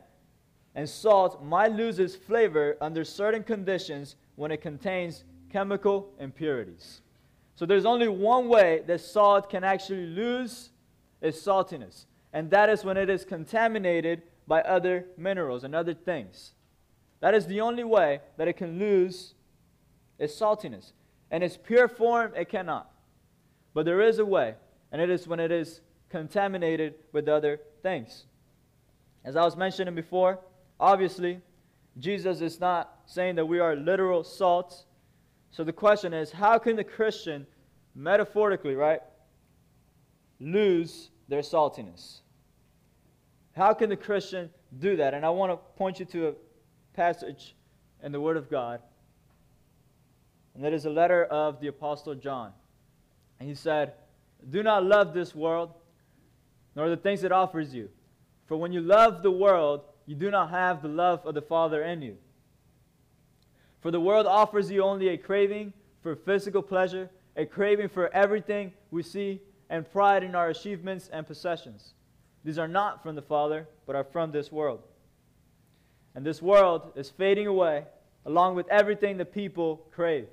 And 0.74 0.88
salt 0.88 1.42
might 1.44 1.72
lose 1.72 1.98
its 1.98 2.16
flavor 2.16 2.76
under 2.80 3.04
certain 3.04 3.42
conditions 3.42 4.16
when 4.36 4.50
it 4.50 4.62
contains 4.62 5.24
chemical 5.50 6.08
impurities. 6.18 7.02
So 7.54 7.66
there's 7.66 7.84
only 7.84 8.08
one 8.08 8.48
way 8.48 8.82
that 8.86 9.00
salt 9.00 9.50
can 9.50 9.64
actually 9.64 10.06
lose 10.06 10.70
its 11.20 11.38
saltiness, 11.38 12.06
and 12.32 12.50
that 12.50 12.70
is 12.70 12.84
when 12.84 12.96
it 12.96 13.10
is 13.10 13.24
contaminated 13.24 14.22
by 14.46 14.62
other 14.62 15.06
minerals 15.16 15.62
and 15.62 15.74
other 15.74 15.94
things. 15.94 16.52
That 17.20 17.34
is 17.34 17.46
the 17.46 17.60
only 17.60 17.84
way 17.84 18.20
that 18.36 18.48
it 18.48 18.54
can 18.54 18.78
lose 18.78 19.34
its 20.18 20.34
saltiness. 20.34 20.92
In 21.30 21.42
its 21.42 21.56
pure 21.56 21.86
form, 21.86 22.32
it 22.34 22.48
cannot. 22.48 22.90
But 23.74 23.84
there 23.84 24.00
is 24.00 24.18
a 24.18 24.24
way, 24.24 24.54
and 24.90 25.00
it 25.00 25.10
is 25.10 25.28
when 25.28 25.38
it 25.38 25.52
is 25.52 25.80
contaminated 26.08 26.94
with 27.12 27.28
other 27.28 27.60
things. 27.82 28.24
As 29.24 29.36
I 29.36 29.44
was 29.44 29.56
mentioning 29.56 29.94
before, 29.94 30.40
obviously, 30.82 31.40
Jesus 31.98 32.40
is 32.40 32.60
not 32.60 32.98
saying 33.06 33.36
that 33.36 33.46
we 33.46 33.60
are 33.60 33.76
literal 33.76 34.24
salt. 34.24 34.84
So 35.50 35.64
the 35.64 35.72
question 35.72 36.12
is 36.12 36.32
how 36.32 36.58
can 36.58 36.76
the 36.76 36.84
Christian, 36.84 37.46
metaphorically, 37.94 38.74
right, 38.74 39.00
lose 40.40 41.10
their 41.28 41.40
saltiness? 41.40 42.18
How 43.56 43.72
can 43.72 43.88
the 43.90 43.96
Christian 43.96 44.50
do 44.78 44.96
that? 44.96 45.14
And 45.14 45.24
I 45.24 45.30
want 45.30 45.52
to 45.52 45.56
point 45.78 46.00
you 46.00 46.06
to 46.06 46.28
a 46.28 46.34
passage 46.94 47.54
in 48.02 48.10
the 48.10 48.20
Word 48.20 48.36
of 48.36 48.50
God. 48.50 48.80
And 50.54 50.64
that 50.64 50.72
is 50.72 50.84
a 50.84 50.90
letter 50.90 51.24
of 51.24 51.60
the 51.60 51.68
Apostle 51.68 52.14
John. 52.14 52.52
And 53.38 53.48
he 53.48 53.54
said, 53.54 53.94
Do 54.50 54.62
not 54.62 54.84
love 54.84 55.14
this 55.14 55.34
world, 55.34 55.74
nor 56.74 56.88
the 56.88 56.96
things 56.96 57.24
it 57.24 57.32
offers 57.32 57.74
you. 57.74 57.88
For 58.46 58.56
when 58.56 58.72
you 58.72 58.80
love 58.80 59.22
the 59.22 59.30
world, 59.30 59.82
you 60.06 60.14
do 60.14 60.30
not 60.30 60.50
have 60.50 60.82
the 60.82 60.88
love 60.88 61.24
of 61.24 61.34
the 61.34 61.42
Father 61.42 61.82
in 61.82 62.02
you. 62.02 62.16
For 63.80 63.90
the 63.90 64.00
world 64.00 64.26
offers 64.26 64.70
you 64.70 64.82
only 64.82 65.08
a 65.08 65.18
craving 65.18 65.72
for 66.02 66.14
physical 66.14 66.62
pleasure, 66.62 67.10
a 67.36 67.46
craving 67.46 67.88
for 67.88 68.12
everything 68.14 68.72
we 68.90 69.02
see, 69.02 69.40
and 69.70 69.90
pride 69.90 70.22
in 70.22 70.34
our 70.34 70.50
achievements 70.50 71.08
and 71.12 71.26
possessions. 71.26 71.94
These 72.44 72.58
are 72.58 72.68
not 72.68 73.02
from 73.02 73.14
the 73.14 73.22
Father, 73.22 73.68
but 73.86 73.96
are 73.96 74.04
from 74.04 74.32
this 74.32 74.52
world. 74.52 74.80
And 76.14 76.26
this 76.26 76.42
world 76.42 76.92
is 76.94 77.10
fading 77.10 77.46
away 77.46 77.84
along 78.26 78.54
with 78.54 78.68
everything 78.68 79.16
the 79.16 79.24
people 79.24 79.86
crave. 79.92 80.28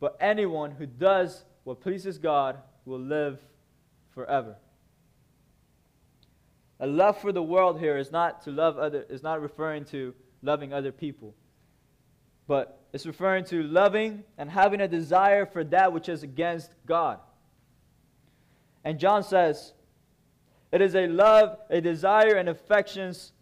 But 0.00 0.16
anyone 0.20 0.70
who 0.70 0.86
does 0.86 1.44
what 1.64 1.80
pleases 1.80 2.18
God 2.18 2.58
will 2.84 3.00
live 3.00 3.40
forever. 4.14 4.56
A 6.80 6.86
love 6.86 7.20
for 7.20 7.32
the 7.32 7.42
world 7.42 7.78
here 7.78 7.96
is 7.96 8.10
not 8.10 8.42
to 8.42 8.50
love 8.50 8.78
other 8.78 9.06
is 9.08 9.22
not 9.22 9.40
referring 9.40 9.84
to 9.86 10.14
loving 10.42 10.72
other 10.72 10.92
people. 10.92 11.34
But 12.46 12.80
it's 12.92 13.06
referring 13.06 13.44
to 13.46 13.62
loving 13.62 14.24
and 14.36 14.50
having 14.50 14.80
a 14.80 14.88
desire 14.88 15.46
for 15.46 15.64
that 15.64 15.92
which 15.92 16.08
is 16.08 16.22
against 16.22 16.70
God. 16.86 17.18
And 18.84 18.98
John 18.98 19.22
says, 19.22 19.72
it 20.70 20.82
is 20.82 20.94
a 20.94 21.06
love, 21.06 21.58
a 21.70 21.80
desire, 21.80 22.34
and 22.34 22.48
affections 22.48 23.32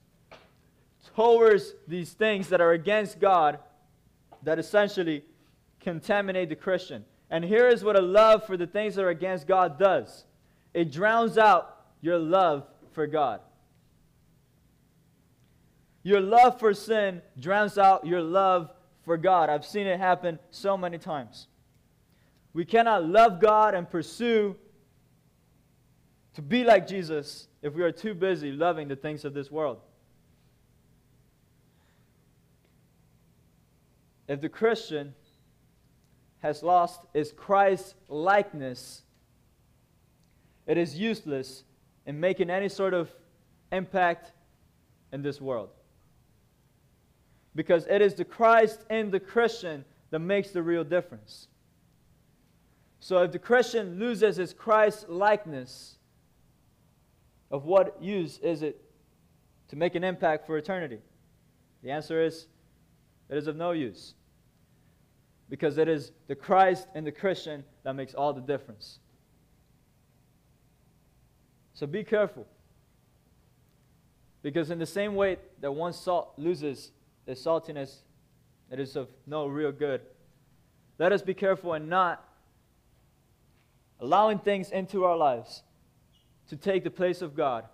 towards 1.16 1.74
these 1.88 2.12
things 2.12 2.48
that 2.50 2.60
are 2.60 2.72
against 2.72 3.18
God 3.18 3.58
that 4.42 4.58
essentially 4.58 5.24
contaminate 5.80 6.48
the 6.48 6.56
Christian. 6.56 7.04
And 7.30 7.44
here 7.44 7.68
is 7.68 7.82
what 7.82 7.96
a 7.96 8.02
love 8.02 8.46
for 8.46 8.56
the 8.56 8.66
things 8.66 8.94
that 8.94 9.04
are 9.04 9.10
against 9.10 9.46
God 9.46 9.78
does 9.78 10.24
it 10.74 10.90
drowns 10.90 11.36
out 11.36 11.84
your 12.00 12.18
love 12.18 12.66
for 12.92 13.06
God. 13.06 13.40
Your 16.02 16.20
love 16.20 16.58
for 16.58 16.74
sin 16.74 17.22
drowns 17.38 17.78
out 17.78 18.06
your 18.06 18.22
love 18.22 18.70
for 19.04 19.16
God. 19.16 19.48
I've 19.48 19.64
seen 19.64 19.86
it 19.86 19.98
happen 19.98 20.38
so 20.50 20.76
many 20.76 20.98
times. 20.98 21.46
We 22.52 22.64
cannot 22.64 23.04
love 23.04 23.40
God 23.40 23.74
and 23.74 23.88
pursue 23.88 24.56
to 26.34 26.42
be 26.42 26.64
like 26.64 26.86
Jesus 26.86 27.48
if 27.62 27.74
we 27.74 27.82
are 27.82 27.92
too 27.92 28.14
busy 28.14 28.50
loving 28.50 28.88
the 28.88 28.96
things 28.96 29.24
of 29.24 29.34
this 29.34 29.50
world. 29.50 29.78
If 34.28 34.40
the 34.40 34.48
Christian 34.48 35.14
has 36.40 36.62
lost 36.62 37.00
its 37.14 37.32
Christ 37.32 37.94
likeness, 38.08 39.02
it 40.66 40.76
is 40.78 40.98
useless 40.98 41.64
in 42.06 42.18
making 42.18 42.50
any 42.50 42.68
sort 42.68 42.94
of 42.94 43.10
impact 43.70 44.32
in 45.12 45.22
this 45.22 45.40
world. 45.40 45.70
Because 47.54 47.86
it 47.86 48.00
is 48.00 48.14
the 48.14 48.24
Christ 48.24 48.80
in 48.90 49.10
the 49.10 49.20
Christian 49.20 49.84
that 50.10 50.18
makes 50.18 50.50
the 50.50 50.62
real 50.62 50.84
difference. 50.84 51.48
So 53.00 53.22
if 53.22 53.32
the 53.32 53.38
Christian 53.38 53.98
loses 53.98 54.36
his 54.36 54.52
Christ 54.52 55.08
likeness, 55.08 55.96
of 57.52 57.66
what 57.66 58.02
use 58.02 58.38
is 58.38 58.62
it 58.62 58.82
to 59.68 59.76
make 59.76 59.94
an 59.94 60.02
impact 60.02 60.46
for 60.46 60.56
eternity? 60.56 60.98
The 61.82 61.90
answer 61.90 62.24
is 62.24 62.46
it 63.28 63.36
is 63.36 63.46
of 63.46 63.56
no 63.56 63.72
use. 63.72 64.14
Because 65.50 65.76
it 65.76 65.86
is 65.86 66.12
the 66.28 66.34
Christ 66.34 66.88
and 66.94 67.06
the 67.06 67.12
Christian 67.12 67.62
that 67.84 67.94
makes 67.94 68.14
all 68.14 68.32
the 68.32 68.40
difference. 68.40 68.98
So 71.82 71.88
be 71.88 72.04
careful. 72.04 72.46
Because 74.40 74.70
in 74.70 74.78
the 74.78 74.86
same 74.86 75.16
way 75.16 75.38
that 75.60 75.72
one 75.72 75.92
salt 75.92 76.32
loses 76.36 76.92
its 77.26 77.42
saltiness, 77.42 78.02
it 78.70 78.78
is 78.78 78.94
of 78.94 79.08
no 79.26 79.48
real 79.48 79.72
good. 79.72 80.00
Let 81.00 81.10
us 81.10 81.22
be 81.22 81.34
careful 81.34 81.72
and 81.72 81.88
not 81.88 82.24
allowing 83.98 84.38
things 84.38 84.70
into 84.70 85.04
our 85.04 85.16
lives 85.16 85.64
to 86.50 86.56
take 86.56 86.84
the 86.84 86.90
place 86.90 87.20
of 87.20 87.34
God 87.34 87.64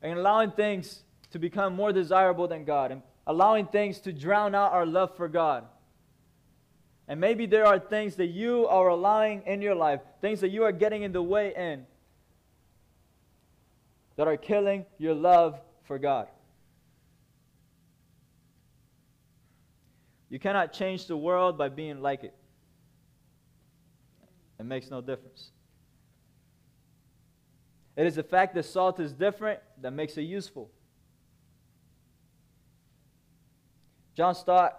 and 0.00 0.18
allowing 0.18 0.52
things 0.52 1.02
to 1.30 1.38
become 1.38 1.76
more 1.76 1.92
desirable 1.92 2.48
than 2.48 2.64
God 2.64 2.92
and 2.92 3.02
allowing 3.26 3.66
things 3.66 4.00
to 4.00 4.12
drown 4.14 4.54
out 4.54 4.72
our 4.72 4.86
love 4.86 5.14
for 5.18 5.28
God. 5.28 5.66
And 7.06 7.20
maybe 7.20 7.44
there 7.44 7.66
are 7.66 7.78
things 7.78 8.16
that 8.16 8.28
you 8.28 8.66
are 8.68 8.88
allowing 8.88 9.42
in 9.42 9.60
your 9.60 9.74
life, 9.74 10.00
things 10.22 10.40
that 10.40 10.48
you 10.48 10.62
are 10.62 10.72
getting 10.72 11.02
in 11.02 11.12
the 11.12 11.22
way 11.22 11.52
in, 11.54 11.84
that 14.18 14.26
are 14.26 14.36
killing 14.36 14.84
your 14.98 15.14
love 15.14 15.60
for 15.84 15.96
God. 15.96 16.26
You 20.28 20.40
cannot 20.40 20.72
change 20.72 21.06
the 21.06 21.16
world 21.16 21.56
by 21.56 21.68
being 21.68 22.02
like 22.02 22.24
it. 22.24 22.34
It 24.58 24.66
makes 24.66 24.90
no 24.90 25.00
difference. 25.00 25.52
It 27.96 28.06
is 28.06 28.16
the 28.16 28.24
fact 28.24 28.56
that 28.56 28.64
salt 28.64 28.98
is 28.98 29.12
different 29.12 29.60
that 29.80 29.92
makes 29.92 30.16
it 30.16 30.22
useful. 30.22 30.68
John 34.16 34.34
Stott, 34.34 34.76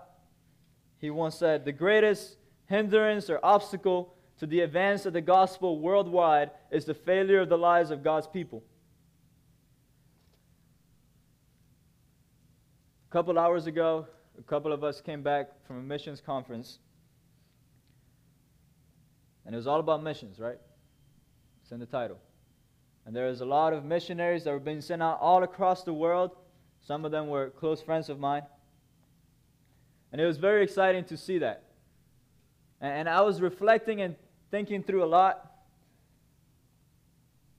he 0.97 1.09
once 1.09 1.35
said, 1.35 1.63
the 1.63 1.71
greatest 1.71 2.35
hindrance 2.65 3.29
or 3.29 3.39
obstacle 3.41 4.15
to 4.39 4.45
the 4.45 4.59
advance 4.59 5.05
of 5.05 5.13
the 5.13 5.21
gospel 5.21 5.79
worldwide 5.79 6.51
is 6.71 6.83
the 6.83 6.93
failure 6.93 7.39
of 7.39 7.47
the 7.47 7.57
lives 7.57 7.89
of 7.89 8.03
God's 8.03 8.27
people. 8.27 8.63
A 13.09 13.11
couple 13.11 13.39
hours 13.39 13.65
ago, 13.65 14.05
a 14.37 14.43
couple 14.43 14.71
of 14.71 14.83
us 14.83 15.01
came 15.01 15.23
back 15.23 15.49
from 15.65 15.79
a 15.79 15.81
missions 15.81 16.21
conference. 16.21 16.77
And 19.45 19.55
it 19.55 19.57
was 19.57 19.65
all 19.65 19.79
about 19.79 20.03
missions, 20.03 20.37
right? 20.37 20.59
It's 21.63 21.71
in 21.71 21.79
the 21.79 21.87
title. 21.87 22.19
And 23.07 23.15
there 23.15 23.27
is 23.27 23.41
a 23.41 23.45
lot 23.45 23.73
of 23.73 23.83
missionaries 23.83 24.43
that 24.43 24.51
were 24.51 24.59
being 24.59 24.81
sent 24.81 25.01
out 25.01 25.17
all 25.21 25.41
across 25.41 25.83
the 25.83 25.93
world. 25.93 26.35
Some 26.85 27.03
of 27.03 27.09
them 27.09 27.29
were 27.29 27.49
close 27.49 27.81
friends 27.81 28.09
of 28.09 28.19
mine. 28.19 28.43
And 30.11 30.21
it 30.21 30.25
was 30.25 30.37
very 30.37 30.61
exciting 30.63 31.03
to 31.05 31.17
see 31.17 31.39
that. 31.39 31.63
And, 32.79 32.93
and 32.93 33.09
I 33.09 33.21
was 33.21 33.41
reflecting 33.41 34.01
and 34.01 34.15
thinking 34.51 34.83
through 34.83 35.03
a 35.03 35.07
lot. 35.07 35.51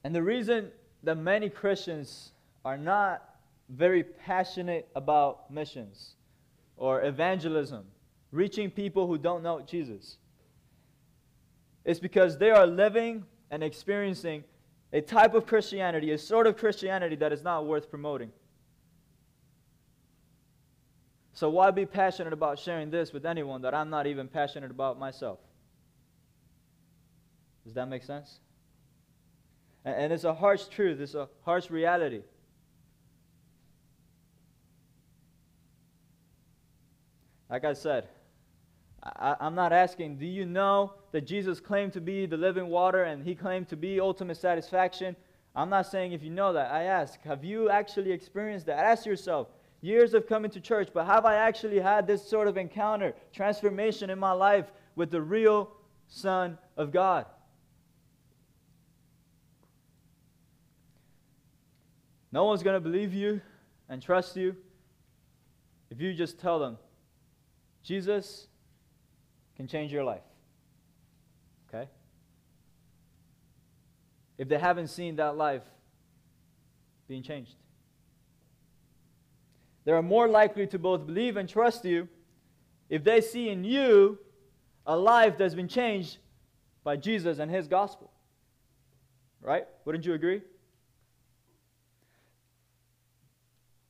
And 0.04 0.14
the 0.14 0.22
reason 0.22 0.70
that 1.02 1.16
many 1.16 1.48
Christians 1.48 2.30
are 2.64 2.78
not 2.78 3.29
very 3.70 4.02
passionate 4.02 4.88
about 4.94 5.50
missions 5.50 6.14
or 6.76 7.02
evangelism, 7.04 7.84
reaching 8.32 8.70
people 8.70 9.06
who 9.06 9.16
don't 9.16 9.42
know 9.42 9.60
Jesus, 9.60 10.18
is 11.84 12.00
because 12.00 12.36
they 12.38 12.50
are 12.50 12.66
living 12.66 13.24
and 13.50 13.62
experiencing 13.62 14.44
a 14.92 15.00
type 15.00 15.34
of 15.34 15.46
Christianity, 15.46 16.10
a 16.10 16.18
sort 16.18 16.46
of 16.46 16.56
Christianity 16.56 17.16
that 17.16 17.32
is 17.32 17.42
not 17.42 17.66
worth 17.66 17.90
promoting. 17.90 18.30
So, 21.32 21.48
why 21.48 21.70
be 21.70 21.86
passionate 21.86 22.32
about 22.32 22.58
sharing 22.58 22.90
this 22.90 23.12
with 23.12 23.24
anyone 23.24 23.62
that 23.62 23.72
I'm 23.72 23.88
not 23.88 24.06
even 24.06 24.26
passionate 24.26 24.70
about 24.70 24.98
myself? 24.98 25.38
Does 27.64 27.74
that 27.74 27.88
make 27.88 28.02
sense? 28.02 28.40
And 29.84 30.12
it's 30.12 30.24
a 30.24 30.34
harsh 30.34 30.64
truth, 30.66 31.00
it's 31.00 31.14
a 31.14 31.28
harsh 31.44 31.70
reality. 31.70 32.22
Like 37.50 37.64
I 37.64 37.72
said, 37.72 38.08
I, 39.02 39.36
am 39.40 39.54
not 39.54 39.72
asking, 39.72 40.18
do 40.18 40.26
you 40.26 40.46
know 40.46 40.94
that 41.12 41.22
Jesus 41.22 41.58
claimed 41.58 41.92
to 41.94 42.00
be 42.00 42.26
the 42.26 42.36
living 42.36 42.68
water 42.68 43.04
and 43.04 43.24
he 43.24 43.34
claimed 43.34 43.68
to 43.68 43.76
be 43.76 43.98
ultimate 43.98 44.36
satisfaction? 44.36 45.16
I'm 45.56 45.70
not 45.70 45.86
saying 45.86 46.12
if 46.12 46.22
you 46.22 46.30
know 46.30 46.52
that. 46.52 46.70
I 46.70 46.84
ask, 46.84 47.20
have 47.22 47.44
you 47.44 47.70
actually 47.70 48.12
experienced 48.12 48.66
that? 48.66 48.78
Ask 48.78 49.04
yourself, 49.04 49.48
years 49.80 50.14
of 50.14 50.28
coming 50.28 50.50
to 50.52 50.60
church, 50.60 50.90
but 50.92 51.06
have 51.06 51.24
I 51.24 51.36
actually 51.36 51.80
had 51.80 52.06
this 52.06 52.24
sort 52.28 52.46
of 52.46 52.56
encounter, 52.56 53.14
transformation 53.32 54.10
in 54.10 54.18
my 54.18 54.32
life 54.32 54.70
with 54.94 55.10
the 55.10 55.20
real 55.20 55.72
Son 56.06 56.58
of 56.76 56.92
God? 56.92 57.26
No 62.32 62.44
one's 62.44 62.62
going 62.62 62.74
to 62.74 62.80
believe 62.80 63.12
you 63.12 63.40
and 63.88 64.00
trust 64.00 64.36
you 64.36 64.54
if 65.90 66.00
you 66.00 66.14
just 66.14 66.38
tell 66.38 66.60
them, 66.60 66.78
Jesus 67.82 68.46
can 69.56 69.66
change 69.66 69.92
your 69.92 70.04
life. 70.04 70.22
Okay? 71.68 71.88
If 74.38 74.48
they 74.48 74.58
haven't 74.58 74.88
seen 74.88 75.16
that 75.16 75.36
life 75.36 75.62
being 77.08 77.22
changed, 77.22 77.54
they 79.84 79.92
are 79.92 80.02
more 80.02 80.28
likely 80.28 80.66
to 80.68 80.78
both 80.78 81.06
believe 81.06 81.36
and 81.36 81.48
trust 81.48 81.84
you 81.84 82.08
if 82.88 83.04
they 83.04 83.20
see 83.20 83.48
in 83.48 83.64
you 83.64 84.18
a 84.86 84.96
life 84.96 85.38
that's 85.38 85.54
been 85.54 85.68
changed 85.68 86.18
by 86.84 86.96
Jesus 86.96 87.38
and 87.38 87.50
his 87.50 87.68
gospel. 87.68 88.10
Right? 89.42 89.66
Wouldn't 89.84 90.04
you 90.04 90.14
agree? 90.14 90.42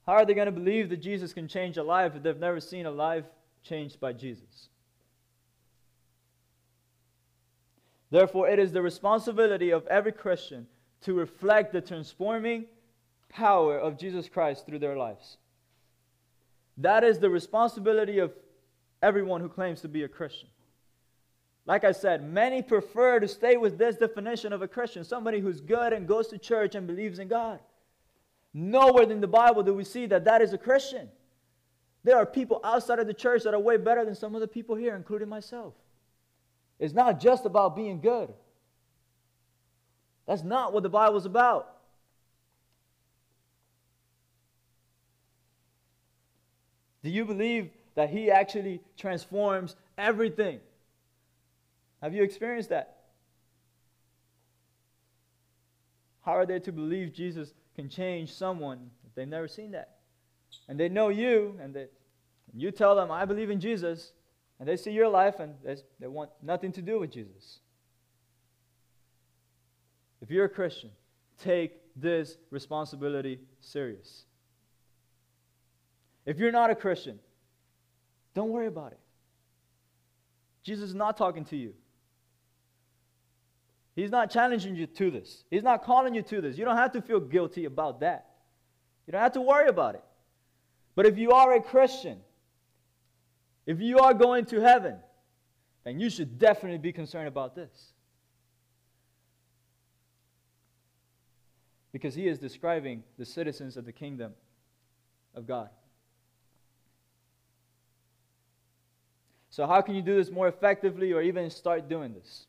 How 0.07 0.15
are 0.15 0.25
they 0.25 0.35
going 0.35 0.47
to 0.47 0.53
believe 0.53 0.89
that 0.91 0.99
Jesus 0.99 1.33
can 1.33 1.49
change 1.49 1.77
a 1.77 1.83
life 1.83 2.15
if 2.17 2.23
they've 2.23 2.37
never 2.37 2.61
seen 2.61 2.87
a 2.87 2.91
life 2.91 3.25
changed 3.63 4.01
by 4.01 4.13
Jesus. 4.13 4.69
Therefore, 8.11 8.49
it 8.49 8.59
is 8.59 8.73
the 8.73 8.83
responsibility 8.83 9.71
of 9.71 9.87
every 9.87 10.13
Christian 10.13 10.67
to 11.03 11.15
reflect 11.15 11.73
the 11.73 11.81
transforming 11.81 12.67
power 13.29 13.79
of 13.79 13.97
Jesus 13.97 14.29
Christ 14.29 14.67
through 14.67 14.81
their 14.81 14.97
lives. 14.97 15.37
That 16.77 17.05
is 17.05 17.19
the 17.19 17.31
responsibility 17.31 18.19
of 18.19 18.33
everyone 19.03 19.41
who 19.41 19.49
claims 19.49 19.81
to 19.83 19.89
be 19.89 20.03
a 20.03 20.09
Christian. 20.09 20.49
Like 21.67 21.85
I 21.85 21.93
said, 21.93 22.25
many 22.25 22.63
prefer 22.63 23.21
to 23.21 23.29
stay 23.29 23.57
with 23.57 23.79
this 23.79 23.97
definition 23.97 24.53
of 24.53 24.63
a 24.63 24.69
Christian 24.69 25.05
somebody 25.05 25.41
who's 25.41 25.61
good 25.61 25.93
and 25.93 26.09
goes 26.09 26.27
to 26.29 26.39
church 26.39 26.75
and 26.75 26.87
believes 26.87 27.19
in 27.19 27.29
God. 27.29 27.61
Nowhere 28.53 29.11
in 29.11 29.21
the 29.21 29.29
Bible 29.29 29.63
do 29.63 29.73
we 29.73 29.85
see 29.85 30.07
that 30.07 30.25
that 30.25 30.43
is 30.43 30.53
a 30.53 30.59
Christian. 30.59 31.09
There 32.03 32.17
are 32.17 32.27
people 32.27 32.61
outside 32.65 32.99
of 32.99 33.07
the 33.07 33.15
church 33.15 33.43
that 33.45 33.55
are 33.55 33.61
way 33.61 33.77
better 33.77 34.05
than 34.05 34.15
some 34.15 34.35
of 34.35 34.41
the 34.41 34.49
people 34.49 34.75
here, 34.75 34.97
including 34.97 35.29
myself. 35.29 35.75
It's 36.79 36.95
not 36.95 37.21
just 37.21 37.45
about 37.45 37.77
being 37.77 38.01
good. 38.01 38.33
That's 40.27 40.43
not 40.43 40.73
what 40.73 40.83
the 40.83 40.89
Bible's 40.89 41.27
about. 41.27 41.77
Do 47.03 47.11
you 47.11 47.25
believe 47.25 47.71
that 47.95 48.11
He 48.11 48.31
actually 48.31 48.81
transforms 48.97 49.77
everything? 49.99 50.61
Have 52.01 52.15
you 52.15 52.23
experienced 52.23 52.71
that? 52.71 52.97
How 56.23 56.33
are 56.33 56.47
they 56.47 56.61
to 56.61 56.73
believe 56.73 57.13
Jesus 57.13 57.53
can 57.75 57.89
change 57.89 58.33
someone 58.33 58.91
if 59.07 59.15
they've 59.15 59.29
never 59.29 59.49
seen 59.49 59.73
that? 59.73 60.00
And 60.69 60.79
they 60.79 60.89
know 60.89 61.09
you, 61.09 61.59
and 61.61 61.75
they, 61.75 61.87
you 62.55 62.71
tell 62.71 62.95
them, 62.95 63.11
I 63.11 63.25
believe 63.25 63.51
in 63.51 63.61
Jesus, 63.61 64.13
and 64.59 64.69
they 64.69 64.77
see 64.77 64.91
your 64.91 65.09
life, 65.09 65.41
and 65.41 65.55
they, 65.65 65.77
they 65.99 66.07
want 66.07 66.31
nothing 66.43 66.73
to 66.73 66.83
do 66.83 67.01
with 67.01 67.11
Jesus. 67.11 67.61
If 70.21 70.31
you're 70.31 70.45
a 70.45 70.51
Christian, 70.51 70.91
take 71.43 71.73
this 71.97 72.37
responsibility 72.51 73.41
serious. 73.61 74.25
If 76.27 76.39
you're 76.39 76.53
not 76.53 76.71
a 76.71 76.75
Christian, 76.75 77.19
don't 78.35 78.51
worry 78.51 78.67
about 78.67 78.93
it. 78.93 79.01
Jesus 80.63 80.91
is 80.91 80.95
not 80.95 81.17
talking 81.17 81.45
to 81.47 81.57
you. 81.57 81.73
He's 83.97 84.11
not 84.11 84.31
challenging 84.31 84.77
you 84.77 84.87
to 84.87 85.11
this. 85.11 85.45
He's 85.51 85.63
not 85.63 85.85
calling 85.85 86.15
you 86.15 86.23
to 86.23 86.41
this. 86.41 86.57
You 86.57 86.65
don't 86.65 86.77
have 86.77 86.93
to 86.93 87.03
feel 87.03 87.21
guilty 87.21 87.65
about 87.65 88.01
that. 88.01 88.27
You 89.07 89.13
don't 89.13 89.21
have 89.21 89.33
to 89.33 89.41
worry 89.41 89.69
about 89.69 89.95
it. 89.97 90.05
But 90.95 91.07
if 91.07 91.19
you 91.19 91.33
are 91.33 91.55
a 91.55 91.63
Christian, 91.63 92.19
if 93.67 93.81
you 93.81 93.99
are 93.99 94.15
going 94.15 94.47
to 94.47 94.61
heaven, 94.61 94.97
then 95.85 96.01
you 96.01 96.11
should 96.11 96.39
definitely 96.39 96.79
be 96.79 96.93
concerned 96.93 97.29
about 97.29 97.55
this. 97.55 97.93
Because 101.93 102.15
he 102.15 102.29
is 102.29 102.39
describing 102.39 103.03
the 103.19 103.25
citizens 103.25 103.77
of 103.77 103.85
the 103.85 103.93
kingdom 103.93 104.33
of 105.35 105.47
God. 105.47 105.71
So, 109.51 109.67
how 109.67 109.81
can 109.81 109.97
you 109.97 110.03
do 110.03 110.15
this 110.15 110.31
more 110.31 110.47
effectively 110.47 111.13
or 111.13 111.23
even 111.23 111.51
start 111.51 111.89
doing 111.89 112.15
this? 112.15 112.47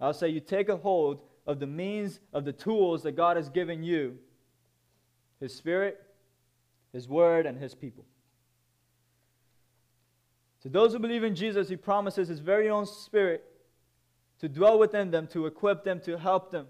I'll 0.00 0.14
say 0.14 0.28
you 0.28 0.40
take 0.40 0.68
a 0.68 0.76
hold 0.76 1.20
of 1.46 1.58
the 1.58 1.66
means, 1.66 2.20
of 2.32 2.44
the 2.44 2.52
tools 2.52 3.02
that 3.02 3.12
God 3.12 3.36
has 3.36 3.48
given 3.48 3.82
you 3.82 4.16
His 5.40 5.54
Spirit, 5.54 6.05
His 6.92 7.08
Word, 7.08 7.46
and 7.46 7.58
His 7.58 7.74
people. 7.74 8.04
To 10.62 10.68
those 10.68 10.92
who 10.92 10.98
believe 10.98 11.24
in 11.24 11.34
Jesus, 11.34 11.68
He 11.68 11.76
promises 11.76 12.28
His 12.28 12.40
very 12.40 12.68
own 12.68 12.86
Spirit 12.86 13.44
to 14.40 14.48
dwell 14.48 14.78
within 14.78 15.10
them, 15.10 15.26
to 15.28 15.46
equip 15.46 15.84
them, 15.84 16.00
to 16.00 16.18
help 16.18 16.50
them 16.50 16.66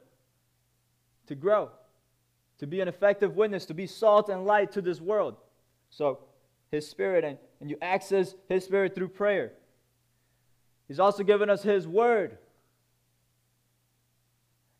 to 1.26 1.34
grow, 1.34 1.70
to 2.58 2.66
be 2.66 2.80
an 2.80 2.88
effective 2.88 3.36
witness, 3.36 3.66
to 3.66 3.74
be 3.74 3.86
salt 3.86 4.28
and 4.28 4.46
light 4.46 4.72
to 4.72 4.82
this 4.82 5.00
world. 5.00 5.36
So, 5.90 6.20
His 6.70 6.88
Spirit, 6.88 7.24
and, 7.24 7.38
and 7.60 7.70
you 7.70 7.76
access 7.82 8.34
His 8.48 8.64
Spirit 8.64 8.94
through 8.94 9.08
prayer. 9.08 9.52
He's 10.88 11.00
also 11.00 11.24
given 11.24 11.50
us 11.50 11.62
His 11.62 11.86
Word. 11.86 12.38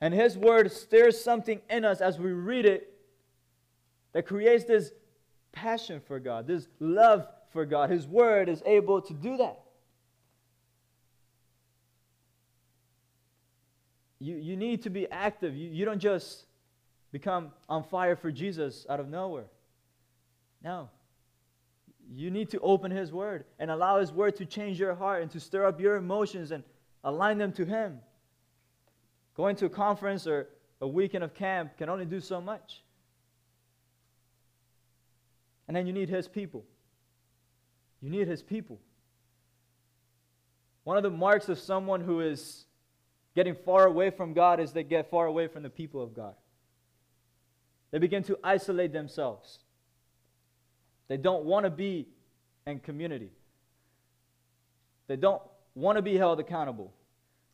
And 0.01 0.15
His 0.15 0.37
Word 0.37 0.71
stirs 0.71 1.23
something 1.23 1.61
in 1.69 1.85
us 1.85 2.01
as 2.01 2.19
we 2.19 2.33
read 2.33 2.67
it 2.67 2.93
that 4.13 4.27
creates 4.27 4.65
this 4.65 4.93
passion 5.57 6.01
for 6.07 6.21
God, 6.21 6.47
this 6.47 6.69
love 6.79 7.27
for 7.53 7.65
God. 7.65 7.91
His 7.91 8.07
Word 8.07 8.49
is 8.49 8.63
able 8.65 9.01
to 9.01 9.15
do 9.15 9.39
that. 9.39 9.59
You, 14.21 14.37
you 14.37 14.57
need 14.57 14.83
to 14.83 14.91
be 14.91 15.11
active. 15.11 15.57
You, 15.57 15.69
you 15.71 15.85
don't 15.85 15.99
just 15.99 16.45
become 17.11 17.53
on 17.69 17.83
fire 17.85 18.17
for 18.17 18.31
Jesus 18.31 18.87
out 18.89 19.01
of 19.01 19.09
nowhere. 19.09 19.47
No. 20.63 20.91
You 22.15 22.31
need 22.31 22.51
to 22.51 22.61
open 22.61 22.91
His 22.91 23.11
Word 23.13 23.45
and 23.59 23.71
allow 23.71 23.99
His 23.99 24.13
Word 24.13 24.37
to 24.37 24.45
change 24.45 24.79
your 24.79 24.95
heart 24.95 25.23
and 25.23 25.31
to 25.33 25.41
stir 25.41 25.67
up 25.67 25.81
your 25.81 25.97
emotions 25.97 26.51
and 26.51 26.63
align 27.03 27.39
them 27.39 27.53
to 27.55 27.65
Him. 27.65 27.99
Going 29.35 29.57
to 29.57 29.67
a 29.67 29.71
conference 29.71 30.27
or 30.27 30.49
a 30.81 30.89
weekend 30.89 31.25
of 31.25 31.35
camp 31.35 31.79
can 31.79 31.89
only 31.89 32.05
do 32.05 32.21
so 32.21 32.41
much. 32.41 32.83
And 35.67 35.77
then 35.77 35.87
you 35.87 35.93
need 35.93 36.09
His 36.09 36.29
people. 36.29 36.65
You 38.01 38.11
need 38.11 38.29
His 38.29 38.43
people. 38.43 38.79
One 40.85 40.97
of 40.97 41.03
the 41.03 41.11
marks 41.11 41.49
of 41.49 41.59
someone 41.59 42.01
who 42.01 42.21
is 42.21 42.67
getting 43.35 43.55
far 43.55 43.87
away 43.87 44.11
from 44.11 44.33
God 44.33 44.61
is 44.61 44.73
they 44.73 44.85
get 44.85 45.11
far 45.11 45.27
away 45.27 45.49
from 45.49 45.63
the 45.63 45.71
people 45.71 46.03
of 46.03 46.15
God. 46.15 46.35
They 47.91 47.99
begin 47.99 48.23
to 48.25 48.39
isolate 48.43 48.93
themselves. 48.93 49.59
They 51.09 51.17
don't 51.17 51.45
want 51.45 51.65
to 51.65 51.71
be 51.71 52.09
in 52.67 52.81
community. 52.81 53.31
They 55.07 55.17
don't 55.17 55.43
want 55.75 55.97
to 55.97 56.03
be 56.03 56.17
held 56.17 56.41
accountable. 56.41 56.93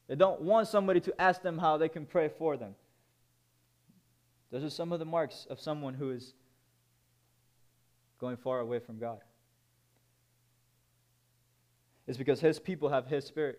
They 0.08 0.14
don't 0.14 0.40
want 0.40 0.68
somebody 0.68 1.00
to 1.00 1.20
ask 1.20 1.42
them 1.42 1.58
how 1.58 1.76
they 1.76 1.88
can 1.88 2.06
pray 2.06 2.28
for 2.28 2.56
them. 2.56 2.74
Those 4.50 4.64
are 4.64 4.70
some 4.70 4.92
of 4.92 4.98
the 4.98 5.04
marks 5.04 5.46
of 5.48 5.60
someone 5.60 5.94
who 5.94 6.10
is 6.10 6.34
going 8.22 8.36
far 8.36 8.60
away 8.60 8.78
from 8.78 8.98
God. 9.00 9.18
It's 12.06 12.16
because 12.16 12.40
his 12.40 12.60
people 12.60 12.88
have 12.88 13.08
his 13.08 13.24
spirit. 13.24 13.58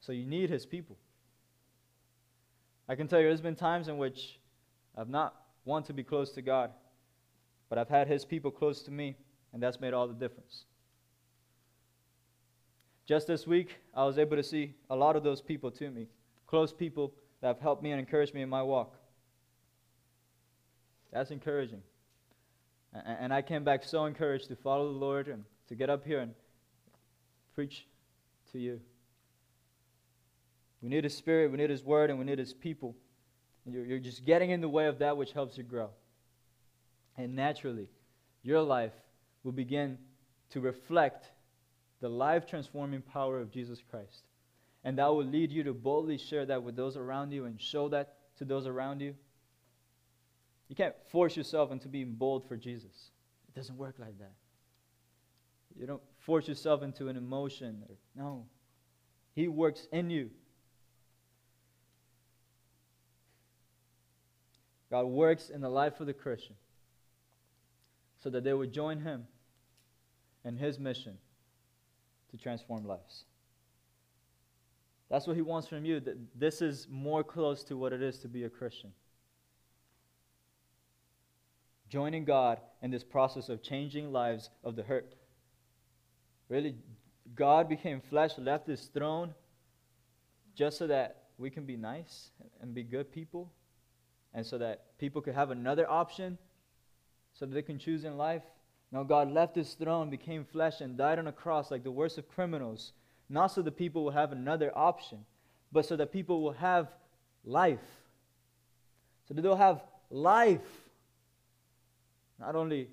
So 0.00 0.10
you 0.10 0.26
need 0.26 0.50
his 0.50 0.66
people. 0.66 0.96
I 2.88 2.96
can 2.96 3.06
tell 3.06 3.20
you 3.20 3.28
there's 3.28 3.40
been 3.40 3.54
times 3.54 3.86
in 3.86 3.96
which 3.96 4.40
I've 4.98 5.08
not 5.08 5.36
wanted 5.64 5.86
to 5.86 5.92
be 5.92 6.02
close 6.02 6.32
to 6.32 6.42
God, 6.42 6.72
but 7.68 7.78
I've 7.78 7.88
had 7.88 8.08
his 8.08 8.24
people 8.24 8.50
close 8.50 8.82
to 8.82 8.90
me, 8.90 9.16
and 9.52 9.62
that's 9.62 9.78
made 9.78 9.94
all 9.94 10.08
the 10.08 10.14
difference. 10.14 10.64
Just 13.06 13.28
this 13.28 13.46
week, 13.46 13.76
I 13.94 14.04
was 14.04 14.18
able 14.18 14.36
to 14.36 14.42
see 14.42 14.74
a 14.90 14.96
lot 14.96 15.14
of 15.14 15.22
those 15.22 15.40
people 15.40 15.70
to 15.70 15.90
me, 15.92 16.08
close 16.48 16.72
people 16.72 17.12
that 17.40 17.46
have 17.46 17.60
helped 17.60 17.84
me 17.84 17.92
and 17.92 18.00
encouraged 18.00 18.34
me 18.34 18.42
in 18.42 18.48
my 18.48 18.64
walk. 18.64 18.96
That's 21.12 21.30
encouraging. 21.30 21.82
And 23.04 23.32
I 23.32 23.42
came 23.42 23.64
back 23.64 23.84
so 23.84 24.06
encouraged 24.06 24.48
to 24.48 24.56
follow 24.56 24.92
the 24.92 24.98
Lord 24.98 25.28
and 25.28 25.44
to 25.68 25.74
get 25.74 25.90
up 25.90 26.04
here 26.04 26.20
and 26.20 26.32
preach 27.54 27.86
to 28.52 28.58
you. 28.58 28.80
We 30.82 30.88
need 30.88 31.04
His 31.04 31.16
Spirit, 31.16 31.50
we 31.50 31.56
need 31.56 31.70
His 31.70 31.82
Word, 31.82 32.10
and 32.10 32.18
we 32.18 32.24
need 32.24 32.38
His 32.38 32.54
people. 32.54 32.94
And 33.64 33.74
you're, 33.74 33.84
you're 33.84 33.98
just 33.98 34.24
getting 34.24 34.50
in 34.50 34.60
the 34.60 34.68
way 34.68 34.86
of 34.86 34.98
that 35.00 35.16
which 35.16 35.32
helps 35.32 35.58
you 35.58 35.64
grow. 35.64 35.90
And 37.16 37.34
naturally, 37.34 37.88
your 38.42 38.62
life 38.62 38.92
will 39.42 39.52
begin 39.52 39.98
to 40.50 40.60
reflect 40.60 41.26
the 42.00 42.08
life 42.08 42.46
transforming 42.46 43.02
power 43.02 43.40
of 43.40 43.50
Jesus 43.50 43.82
Christ. 43.90 44.24
And 44.84 44.98
that 44.98 45.08
will 45.08 45.24
lead 45.24 45.50
you 45.50 45.64
to 45.64 45.74
boldly 45.74 46.18
share 46.18 46.46
that 46.46 46.62
with 46.62 46.76
those 46.76 46.96
around 46.96 47.32
you 47.32 47.46
and 47.46 47.60
show 47.60 47.88
that 47.88 48.14
to 48.38 48.44
those 48.44 48.66
around 48.66 49.00
you. 49.00 49.14
You 50.68 50.74
can't 50.76 50.94
force 51.10 51.36
yourself 51.36 51.70
into 51.70 51.88
being 51.88 52.14
bold 52.14 52.46
for 52.48 52.56
Jesus. 52.56 53.10
It 53.48 53.54
doesn't 53.54 53.76
work 53.76 53.96
like 53.98 54.18
that. 54.18 54.32
You 55.78 55.86
don't 55.86 56.02
force 56.20 56.48
yourself 56.48 56.82
into 56.82 57.08
an 57.08 57.16
emotion. 57.16 57.82
Or, 57.88 57.96
no. 58.16 58.46
He 59.34 59.48
works 59.48 59.86
in 59.92 60.10
you. 60.10 60.30
God 64.90 65.04
works 65.06 65.50
in 65.50 65.60
the 65.60 65.68
life 65.68 66.00
of 66.00 66.06
the 66.06 66.12
Christian 66.12 66.54
so 68.22 68.30
that 68.30 68.44
they 68.44 68.54
would 68.54 68.72
join 68.72 69.00
Him 69.00 69.26
in 70.44 70.56
His 70.56 70.78
mission 70.78 71.18
to 72.30 72.36
transform 72.36 72.86
lives. 72.86 73.24
That's 75.10 75.26
what 75.26 75.36
He 75.36 75.42
wants 75.42 75.68
from 75.68 75.84
you. 75.84 76.00
This 76.34 76.62
is 76.62 76.86
more 76.90 77.22
close 77.22 77.62
to 77.64 77.76
what 77.76 77.92
it 77.92 78.02
is 78.02 78.18
to 78.18 78.28
be 78.28 78.44
a 78.44 78.48
Christian. 78.48 78.92
Joining 81.88 82.24
God 82.24 82.60
in 82.82 82.90
this 82.90 83.04
process 83.04 83.48
of 83.48 83.62
changing 83.62 84.12
lives 84.12 84.50
of 84.64 84.76
the 84.76 84.82
hurt. 84.82 85.14
Really, 86.48 86.74
God 87.34 87.68
became 87.68 88.00
flesh, 88.00 88.32
left 88.38 88.66
His 88.66 88.86
throne 88.86 89.34
just 90.54 90.78
so 90.78 90.86
that 90.86 91.24
we 91.38 91.50
can 91.50 91.64
be 91.64 91.76
nice 91.76 92.30
and 92.60 92.74
be 92.74 92.82
good 92.82 93.12
people 93.12 93.52
and 94.32 94.44
so 94.44 94.58
that 94.58 94.98
people 94.98 95.20
could 95.20 95.34
have 95.34 95.50
another 95.50 95.88
option 95.88 96.38
so 97.34 97.44
that 97.44 97.54
they 97.54 97.62
can 97.62 97.78
choose 97.78 98.04
in 98.04 98.16
life. 98.16 98.42
Now, 98.90 99.02
God 99.02 99.30
left 99.30 99.56
his 99.56 99.74
throne, 99.74 100.10
became 100.10 100.44
flesh, 100.44 100.80
and 100.80 100.96
died 100.96 101.18
on 101.18 101.26
a 101.26 101.32
cross 101.32 101.70
like 101.70 101.84
the 101.84 101.90
worst 101.90 102.18
of 102.18 102.28
criminals, 102.28 102.92
not 103.28 103.48
so 103.48 103.62
that 103.62 103.76
people 103.76 104.04
will 104.04 104.12
have 104.12 104.32
another 104.32 104.72
option, 104.76 105.24
but 105.72 105.84
so 105.84 105.96
that 105.96 106.12
people 106.12 106.40
will 106.40 106.52
have 106.52 106.88
life. 107.44 107.80
So 109.28 109.34
that 109.34 109.42
they'll 109.42 109.56
have 109.56 109.82
life, 110.08 110.60
not 112.38 112.54
only 112.54 112.88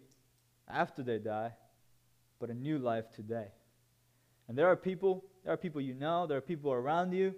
after 0.67 1.03
they 1.03 1.19
die, 1.19 1.53
but 2.39 2.49
a 2.49 2.53
new 2.53 2.77
life 2.77 3.05
today. 3.15 3.47
And 4.47 4.57
there 4.57 4.67
are 4.67 4.75
people, 4.75 5.23
there 5.43 5.53
are 5.53 5.57
people 5.57 5.81
you 5.81 5.93
know, 5.93 6.27
there 6.27 6.37
are 6.37 6.41
people 6.41 6.71
around 6.71 7.13
you 7.13 7.33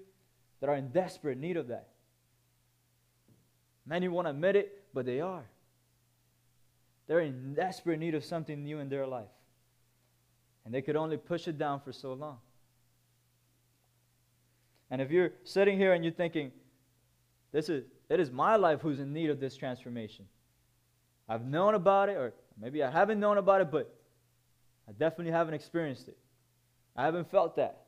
that 0.60 0.70
are 0.70 0.76
in 0.76 0.90
desperate 0.90 1.38
need 1.38 1.58
of 1.58 1.68
that. 1.68 1.90
Many 3.86 4.08
won't 4.08 4.28
admit 4.28 4.56
it, 4.56 4.84
but 4.94 5.06
they 5.06 5.22
are. 5.22 5.46
They're 7.08 7.20
in 7.20 7.54
desperate 7.54 8.00
need 8.00 8.16
of 8.16 8.24
something 8.24 8.64
new 8.64 8.80
in 8.80 8.90
their 8.90 9.06
life. 9.06 9.30
And 10.66 10.74
they 10.74 10.82
could 10.82 10.96
only 10.96 11.18
push 11.18 11.48
it 11.48 11.60
down 11.60 11.82
for 11.82 11.92
so 11.94 12.14
long. 12.14 12.40
And 14.90 15.02
if 15.02 15.12
you're 15.12 15.32
sitting 15.44 15.78
here 15.78 15.94
and 15.94 16.04
you're 16.04 16.14
thinking, 16.14 16.52
This 17.52 17.70
is 17.70 17.86
it 18.10 18.20
is 18.20 18.32
my 18.32 18.56
life 18.56 18.82
who's 18.82 19.00
in 19.00 19.14
need 19.14 19.30
of 19.30 19.40
this 19.40 19.56
transformation. 19.56 20.26
I've 21.28 21.46
known 21.46 21.76
about 21.76 22.10
it, 22.10 22.18
or 22.18 22.34
maybe 22.60 22.84
I 22.84 22.92
haven't 22.92 23.20
known 23.20 23.38
about 23.38 23.62
it, 23.62 23.72
but 23.72 23.94
I 24.88 24.92
definitely 24.92 25.32
haven't 25.32 25.56
experienced 25.56 26.08
it. 26.08 26.18
I 26.96 27.06
haven't 27.06 27.30
felt 27.30 27.56
that. 27.56 27.82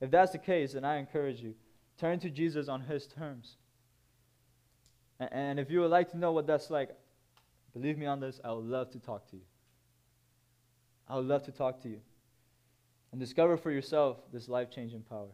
If 0.00 0.10
that's 0.10 0.32
the 0.32 0.38
case, 0.38 0.72
then 0.72 0.84
I 0.84 0.96
encourage 0.96 1.40
you 1.40 1.54
turn 1.98 2.18
to 2.20 2.30
Jesus 2.30 2.68
on 2.68 2.80
his 2.80 3.06
terms. 3.06 3.56
And, 5.20 5.32
and 5.32 5.60
if 5.60 5.70
you 5.70 5.80
would 5.80 5.90
like 5.90 6.10
to 6.10 6.18
know 6.18 6.32
what 6.32 6.46
that's 6.46 6.70
like, 6.70 6.90
believe 7.72 7.98
me 7.98 8.06
on 8.06 8.20
this, 8.20 8.40
I 8.44 8.52
would 8.52 8.64
love 8.64 8.90
to 8.90 8.98
talk 8.98 9.28
to 9.30 9.36
you. 9.36 9.42
I 11.08 11.16
would 11.16 11.26
love 11.26 11.42
to 11.44 11.52
talk 11.52 11.80
to 11.82 11.88
you 11.88 12.00
and 13.10 13.20
discover 13.20 13.56
for 13.56 13.70
yourself 13.70 14.16
this 14.32 14.48
life 14.48 14.70
changing 14.70 15.02
power. 15.02 15.28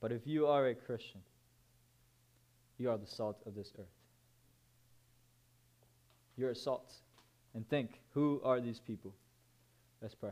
But 0.00 0.12
if 0.12 0.26
you 0.26 0.46
are 0.46 0.66
a 0.66 0.74
Christian, 0.74 1.20
you 2.78 2.90
are 2.90 2.98
the 2.98 3.06
salt 3.06 3.42
of 3.46 3.54
this 3.54 3.72
earth. 3.78 3.86
You're 6.38 6.50
a 6.50 6.56
salt. 6.56 6.94
And 7.54 7.68
think, 7.68 8.00
who 8.14 8.40
are 8.44 8.60
these 8.60 8.78
people? 8.78 9.12
Let's 10.00 10.14
pray. 10.14 10.30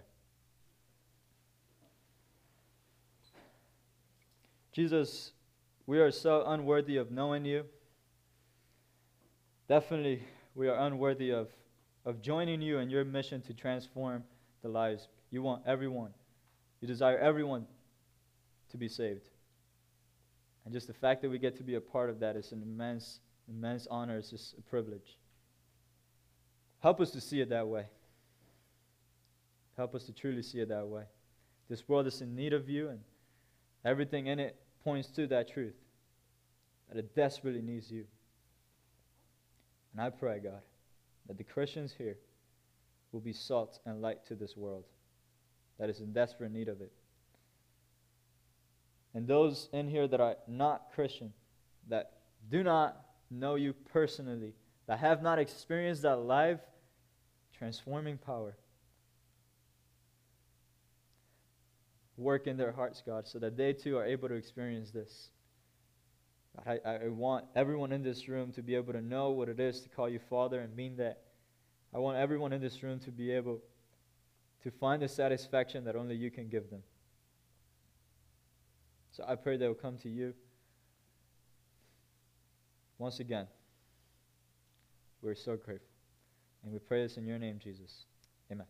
Jesus, 4.72 5.32
we 5.86 5.98
are 5.98 6.10
so 6.10 6.44
unworthy 6.46 6.96
of 6.96 7.10
knowing 7.10 7.44
you. 7.44 7.64
Definitely, 9.68 10.22
we 10.54 10.68
are 10.68 10.86
unworthy 10.86 11.30
of, 11.30 11.48
of 12.04 12.22
joining 12.22 12.62
you 12.62 12.78
in 12.78 12.88
your 12.88 13.04
mission 13.04 13.40
to 13.42 13.54
transform 13.54 14.22
the 14.62 14.68
lives. 14.68 15.08
You 15.30 15.42
want 15.42 15.62
everyone, 15.66 16.10
you 16.80 16.86
desire 16.86 17.18
everyone 17.18 17.66
to 18.70 18.76
be 18.76 18.88
saved. 18.88 19.28
And 20.64 20.72
just 20.72 20.86
the 20.86 20.94
fact 20.94 21.22
that 21.22 21.30
we 21.30 21.38
get 21.38 21.56
to 21.56 21.62
be 21.64 21.74
a 21.74 21.80
part 21.80 22.10
of 22.10 22.20
that 22.20 22.36
is 22.36 22.52
an 22.52 22.62
immense, 22.62 23.20
immense 23.48 23.88
honor. 23.90 24.18
It's 24.18 24.30
just 24.30 24.58
a 24.58 24.62
privilege. 24.62 25.16
Help 26.80 27.00
us 27.00 27.10
to 27.12 27.20
see 27.20 27.40
it 27.40 27.48
that 27.50 27.66
way. 27.66 27.86
Help 29.76 29.94
us 29.94 30.04
to 30.04 30.12
truly 30.12 30.42
see 30.42 30.60
it 30.60 30.68
that 30.68 30.86
way. 30.86 31.02
This 31.68 31.88
world 31.88 32.06
is 32.06 32.20
in 32.20 32.34
need 32.34 32.52
of 32.52 32.68
you, 32.68 32.88
and 32.88 33.00
everything 33.84 34.28
in 34.28 34.38
it 34.38 34.56
points 34.84 35.08
to 35.08 35.26
that 35.26 35.52
truth 35.52 35.74
that 36.88 36.98
it 36.98 37.14
desperately 37.14 37.62
needs 37.62 37.90
you. 37.90 38.04
And 39.92 40.00
I 40.00 40.10
pray, 40.10 40.38
God, 40.38 40.62
that 41.26 41.36
the 41.36 41.44
Christians 41.44 41.94
here 41.96 42.16
will 43.12 43.20
be 43.20 43.32
salt 43.32 43.80
and 43.84 44.00
light 44.00 44.24
to 44.26 44.34
this 44.34 44.56
world 44.56 44.84
that 45.78 45.90
is 45.90 46.00
in 46.00 46.12
desperate 46.12 46.52
need 46.52 46.68
of 46.68 46.80
it. 46.80 46.92
And 49.14 49.26
those 49.26 49.68
in 49.72 49.88
here 49.88 50.06
that 50.06 50.20
are 50.20 50.36
not 50.46 50.92
Christian, 50.94 51.32
that 51.88 52.12
do 52.50 52.62
not 52.62 53.00
know 53.30 53.54
you 53.54 53.72
personally, 53.72 54.52
that 54.86 54.98
have 54.98 55.22
not 55.22 55.38
experienced 55.38 56.02
that 56.02 56.16
life 56.16 56.60
transforming 57.56 58.18
power, 58.18 58.56
work 62.16 62.46
in 62.46 62.56
their 62.56 62.72
hearts, 62.72 63.02
God, 63.04 63.26
so 63.26 63.38
that 63.38 63.56
they 63.56 63.72
too 63.72 63.96
are 63.98 64.04
able 64.04 64.28
to 64.28 64.34
experience 64.34 64.90
this. 64.90 65.30
I, 66.64 66.78
I 66.86 67.08
want 67.08 67.44
everyone 67.54 67.92
in 67.92 68.02
this 68.02 68.28
room 68.28 68.52
to 68.52 68.62
be 68.62 68.74
able 68.74 68.92
to 68.94 69.02
know 69.02 69.30
what 69.30 69.48
it 69.48 69.60
is 69.60 69.80
to 69.80 69.88
call 69.88 70.08
you 70.08 70.18
Father 70.30 70.60
and 70.60 70.74
mean 70.74 70.96
that. 70.96 71.22
I 71.94 71.98
want 71.98 72.16
everyone 72.16 72.52
in 72.52 72.60
this 72.60 72.82
room 72.82 72.98
to 73.00 73.10
be 73.10 73.30
able 73.30 73.60
to 74.62 74.70
find 74.70 75.02
the 75.02 75.08
satisfaction 75.08 75.84
that 75.84 75.96
only 75.96 76.16
you 76.16 76.30
can 76.30 76.48
give 76.48 76.70
them. 76.70 76.82
So 79.12 79.24
I 79.26 79.34
pray 79.34 79.56
they 79.56 79.68
will 79.68 79.74
come 79.74 79.98
to 79.98 80.08
you. 80.08 80.34
Once 82.98 83.20
again, 83.20 83.46
we're 85.22 85.34
so 85.34 85.56
grateful. 85.56 85.88
And 86.62 86.72
we 86.72 86.78
pray 86.78 87.02
this 87.02 87.16
in 87.16 87.26
your 87.26 87.38
name, 87.38 87.58
Jesus. 87.62 88.06
Amen. 88.50 88.66